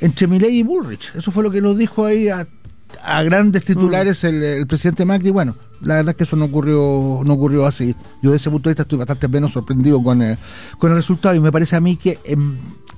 Entre 0.00 0.26
Milei 0.26 0.58
y 0.58 0.62
Bullrich. 0.62 1.12
Eso 1.16 1.30
fue 1.30 1.42
lo 1.42 1.50
que 1.50 1.60
nos 1.60 1.76
dijo 1.76 2.04
ahí 2.04 2.28
a, 2.28 2.46
a 3.04 3.22
grandes 3.22 3.64
titulares 3.64 4.22
el, 4.24 4.42
el 4.42 4.66
presidente 4.66 5.04
Macri. 5.04 5.30
Bueno, 5.30 5.56
la 5.82 5.96
verdad 5.96 6.10
es 6.10 6.16
que 6.16 6.24
eso 6.24 6.36
no 6.36 6.44
ocurrió, 6.46 7.20
no 7.24 7.32
ocurrió 7.32 7.66
así. 7.66 7.94
Yo 8.22 8.30
de 8.30 8.36
ese 8.36 8.50
punto 8.50 8.68
de 8.68 8.72
vista 8.74 8.82
estoy 8.82 8.98
bastante 8.98 9.26
menos 9.28 9.52
sorprendido 9.52 10.02
con 10.02 10.20
el, 10.22 10.36
con 10.78 10.90
el 10.90 10.96
resultado 10.98 11.34
y 11.34 11.40
me 11.40 11.50
parece 11.50 11.76
a 11.76 11.80
mí 11.80 11.96
que 11.96 12.18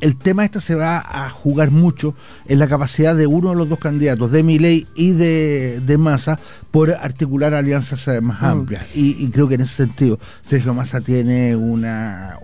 el 0.00 0.16
tema 0.16 0.44
este 0.44 0.60
se 0.60 0.74
va 0.74 0.98
a 0.98 1.30
jugar 1.30 1.70
mucho 1.70 2.14
en 2.46 2.58
la 2.58 2.68
capacidad 2.68 3.14
de 3.14 3.26
uno 3.26 3.50
de 3.50 3.56
los 3.56 3.68
dos 3.68 3.78
candidatos, 3.78 4.30
de 4.32 4.42
Milei 4.42 4.86
y 4.94 5.10
de, 5.10 5.80
de 5.80 5.98
Massa, 5.98 6.38
por 6.70 6.90
articular 6.90 7.54
alianzas 7.54 8.06
eh, 8.08 8.20
más 8.20 8.42
amplias. 8.42 8.84
Y, 8.94 9.22
y 9.22 9.28
creo 9.30 9.48
que 9.48 9.54
en 9.54 9.62
ese 9.62 9.74
sentido 9.74 10.18
Sergio 10.42 10.74
Massa 10.74 11.00
tiene 11.00 11.56
una 11.56 12.38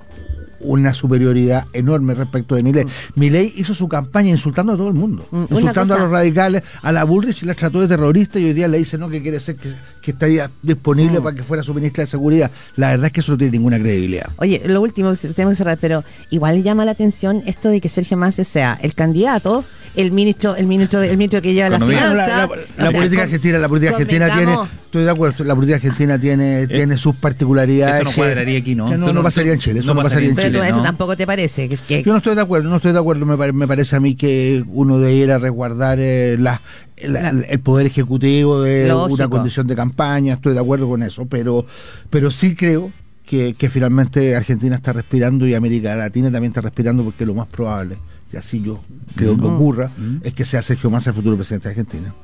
una 0.60 0.94
superioridad 0.94 1.64
enorme 1.72 2.14
respecto 2.14 2.54
de 2.54 2.62
Milei. 2.62 2.84
Milei 3.14 3.52
hizo 3.56 3.74
su 3.74 3.88
campaña 3.88 4.30
insultando 4.30 4.72
a 4.72 4.76
todo 4.76 4.88
el 4.88 4.94
mundo, 4.94 5.26
Mm, 5.30 5.36
una 5.36 5.42
insultando 5.50 5.80
cosa- 5.82 5.94
a 5.94 5.98
los 5.98 6.10
radicales, 6.10 6.62
a 6.82 6.92
la 6.92 7.04
Bullrich 7.04 7.42
la 7.42 7.54
trató 7.54 7.80
de 7.80 7.88
terrorista 7.88 8.38
y 8.38 8.44
hoy 8.46 8.52
día 8.52 8.68
le 8.68 8.78
dice 8.78 8.96
no 8.98 9.08
que 9.08 9.22
quiere 9.22 9.40
ser 9.40 9.56
que, 9.56 9.70
que 10.00 10.10
estaría 10.12 10.50
disponible 10.62 11.20
Mm. 11.20 11.22
para 11.22 11.36
que 11.36 11.42
fuera 11.42 11.62
su 11.62 11.74
ministra 11.74 12.02
de 12.04 12.06
seguridad. 12.08 12.50
La 12.76 12.90
verdad 12.90 13.06
es 13.06 13.12
que 13.12 13.20
eso 13.20 13.32
no 13.32 13.38
tiene 13.38 13.52
ninguna 13.52 13.78
credibilidad. 13.78 14.28
Oye, 14.36 14.62
lo 14.66 14.80
último, 14.80 15.12
tenemos 15.14 15.52
que 15.52 15.56
cerrar, 15.56 15.78
pero 15.80 16.04
igual 16.30 16.62
llama 16.62 16.84
la 16.84 16.92
atención 16.92 17.42
esto 17.46 17.68
de 17.70 17.80
que 17.80 17.88
Sergio 17.88 18.16
Massa 18.16 18.44
sea 18.44 18.78
el 18.82 18.94
candidato, 18.94 19.64
el 19.94 20.12
ministro, 20.12 20.56
el 20.56 20.66
ministro, 20.66 21.02
el 21.02 21.16
ministro 21.16 21.40
que 21.42 21.54
lleva 21.54 21.68
la 21.70 21.76
Economía. 21.76 21.98
Finanza. 22.10 22.26
la, 22.26 22.36
la- 22.36 22.46
la 22.46 22.88
o 22.88 22.90
sea, 22.90 22.98
política 23.00 23.16
con- 23.16 23.20
argentina, 23.24 23.58
la 23.58 23.68
política 23.68 23.92
argentina 23.92 24.36
tiene, 24.36 24.52
estoy 24.84 25.04
de 25.04 25.10
acuerdo, 25.10 25.44
la 25.44 25.54
política 25.54 25.76
argentina 25.76 26.18
tiene, 26.18 26.66
tiene 26.66 26.98
sus 26.98 27.16
particularidades. 27.16 27.94
Eh, 27.96 28.00
Eso 28.02 28.10
no 28.10 28.16
cuadraría 28.16 28.58
aquí, 28.58 28.74
¿no? 28.74 28.88
que 28.90 28.96
no, 28.98 29.06
Tú 29.06 29.12
no 29.12 29.20
no- 29.20 29.22
pasaría 29.22 29.52
en 29.52 29.58
Chile, 29.58 29.80
eso 29.80 29.88
no 29.88 29.94
no 29.94 30.02
pasaría 30.02 30.30
en 30.30 30.36
Chile. 30.36 30.55
Tú 30.62 30.64
eso 30.64 30.76
¿no? 30.78 30.82
tampoco 30.82 31.16
te 31.16 31.26
parece. 31.26 31.68
Que 31.68 31.74
es 31.74 31.82
que 31.82 32.02
Yo 32.02 32.12
no 32.12 32.18
estoy 32.18 32.34
de 32.34 32.42
acuerdo, 32.42 32.68
no 32.70 32.76
estoy 32.76 32.92
de 32.92 32.98
acuerdo. 32.98 33.26
Me, 33.26 33.36
pare- 33.36 33.52
me 33.52 33.66
parece 33.66 33.96
a 33.96 34.00
mí 34.00 34.14
que 34.14 34.64
uno 34.68 34.98
debiera 34.98 35.38
resguardar 35.38 35.98
eh, 36.00 36.36
la- 36.38 36.60
la- 37.02 37.30
el 37.30 37.60
poder 37.60 37.86
ejecutivo 37.86 38.62
de 38.62 38.88
Lógico. 38.88 39.14
una 39.14 39.28
condición 39.28 39.66
de 39.66 39.74
campaña. 39.76 40.34
Estoy 40.34 40.54
de 40.54 40.60
acuerdo 40.60 40.88
con 40.88 41.02
eso, 41.02 41.26
pero, 41.26 41.64
pero 42.10 42.30
sí 42.30 42.54
creo 42.54 42.92
que, 43.26 43.54
que 43.54 43.68
finalmente 43.68 44.36
Argentina 44.36 44.76
está 44.76 44.92
respirando 44.92 45.46
y 45.46 45.54
América 45.54 45.94
Latina 45.96 46.30
también 46.30 46.50
está 46.52 46.60
respirando 46.60 47.02
porque 47.04 47.26
lo 47.26 47.34
más 47.34 47.48
probable, 47.48 47.98
y 48.32 48.36
así 48.36 48.62
yo 48.62 48.80
creo 49.16 49.36
que 49.36 49.46
ocurra, 49.46 49.90
es 50.22 50.32
que 50.32 50.44
sea 50.44 50.62
Sergio 50.62 50.90
Massa 50.90 51.10
el 51.10 51.16
futuro 51.16 51.34
presidente 51.36 51.68
de 51.68 51.72
Argentina. 51.72 52.14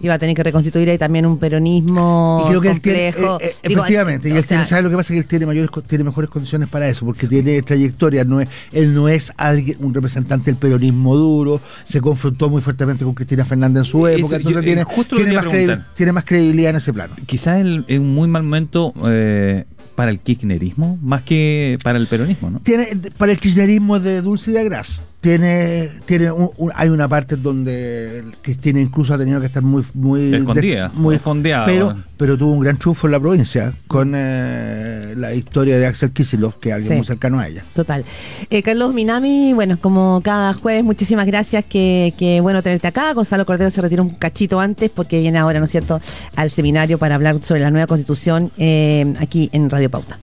Iba 0.00 0.14
a 0.14 0.18
tener 0.18 0.34
que 0.34 0.42
reconstituir 0.42 0.88
ahí 0.90 0.98
también 0.98 1.26
un 1.26 1.38
peronismo 1.38 2.42
Y 2.44 2.48
creo 2.48 2.60
que 2.60 2.70
él 2.70 2.80
tiene, 2.80 3.12
complejo. 3.12 3.38
eh, 3.40 3.44
eh, 3.62 3.68
Digo, 3.68 3.80
efectivamente, 3.82 4.28
y 4.28 4.32
él 4.32 4.38
sea, 4.42 4.48
tiene, 4.48 4.64
¿sabe 4.66 4.82
lo 4.82 4.90
que 4.90 4.96
pasa? 4.96 5.12
Que 5.12 5.18
él 5.20 5.26
tiene 5.26 5.46
mayores, 5.46 5.70
tiene 5.86 6.04
mejores 6.04 6.30
condiciones 6.30 6.68
para 6.68 6.88
eso, 6.88 7.04
porque 7.04 7.26
tiene 7.26 7.62
trayectoria, 7.62 8.24
no 8.24 8.40
es, 8.40 8.48
él 8.72 8.94
no 8.94 9.08
es 9.08 9.32
alguien, 9.36 9.76
un 9.80 9.92
representante 9.94 10.50
del 10.50 10.56
peronismo 10.56 11.16
duro, 11.16 11.60
se 11.84 12.00
confrontó 12.00 12.48
muy 12.50 12.62
fuertemente 12.62 13.04
con 13.04 13.14
Cristina 13.14 13.44
Fernández 13.44 13.80
en 13.80 13.84
su 13.84 14.06
Eso, 14.06 14.18
época, 14.18 14.36
entonces 14.36 14.54
yo, 14.60 14.64
tiene, 14.64 14.80
eh, 14.82 14.84
justo 14.84 15.14
lo 15.16 15.22
tiene, 15.22 15.40
quería 15.50 15.76
más 15.76 15.94
tiene 15.94 16.12
más 16.12 16.24
credibilidad 16.24 16.70
en 16.70 16.76
ese 16.76 16.92
plano. 16.92 17.14
Quizás 17.26 17.60
el- 17.60 17.84
es 17.88 17.98
un 17.98 18.14
muy 18.14 18.28
mal 18.28 18.42
momento 18.42 18.92
eh, 19.06 19.64
para 19.94 20.10
el 20.10 20.18
kirchnerismo, 20.20 20.98
más 21.02 21.22
que 21.22 21.78
para 21.82 21.98
el 21.98 22.06
peronismo, 22.06 22.50
¿no? 22.50 22.60
Tiene, 22.60 22.88
para 23.18 23.32
el 23.32 23.38
kirchnerismo 23.38 23.96
es 23.96 24.02
de 24.02 24.22
dulce 24.22 24.50
y 24.50 24.54
de 24.54 24.64
gras. 24.64 25.02
Tiene, 25.20 25.90
tiene 26.06 26.32
un- 26.32 26.50
un- 26.56 26.72
hay 26.74 26.88
una 26.88 27.06
parte 27.06 27.36
donde 27.36 28.24
Cristina 28.40 28.80
incluso 28.80 29.12
ha 29.12 29.18
tenido 29.18 29.38
que 29.38 29.46
estar 29.46 29.62
muy, 29.62 29.84
muy 29.94 30.34
Escondida, 30.34 30.88
de- 30.88 30.98
muy 30.98 31.18
fondeada, 31.18 31.66
pero, 31.66 31.94
pero 32.16 32.36
tuvo 32.38 32.52
un 32.52 32.60
gran 32.60 32.76
triunfo 32.78 33.06
en 33.06 33.12
la 33.12 33.20
provincia 33.20 33.72
con 33.86 34.12
eh, 34.16 35.14
la 35.16 35.30
victoria 35.30 35.78
de 35.78 35.86
Axel 35.86 36.10
Kicillof, 36.12 36.56
que 36.56 36.68
es 36.70 36.74
alguien 36.76 36.92
Sí. 36.92 36.96
muy 36.98 37.06
cercano 37.06 37.38
a 37.38 37.48
ella. 37.48 37.64
Total. 37.74 38.04
Eh, 38.50 38.62
Carlos 38.62 38.92
Minami, 38.94 39.52
bueno, 39.54 39.78
como 39.80 40.20
cada 40.24 40.54
jueves, 40.54 40.84
muchísimas 40.84 41.26
gracias. 41.26 41.64
Que, 41.64 42.14
que 42.18 42.40
bueno 42.40 42.62
tenerte 42.62 42.86
acá. 42.88 43.12
Gonzalo 43.12 43.44
Cordero 43.46 43.70
se 43.70 43.80
retira 43.82 44.02
un 44.02 44.10
cachito 44.10 44.60
antes 44.60 44.90
porque 44.90 45.20
viene 45.20 45.38
ahora, 45.38 45.58
¿no 45.58 45.64
es 45.66 45.70
cierto?, 45.70 46.00
al 46.36 46.50
seminario 46.50 46.98
para 46.98 47.14
hablar 47.14 47.38
sobre 47.42 47.60
la 47.60 47.70
nueva 47.70 47.86
constitución 47.86 48.52
eh, 48.56 49.14
aquí 49.20 49.48
en 49.52 49.68
Radio 49.70 49.90
Pauta. 49.90 50.18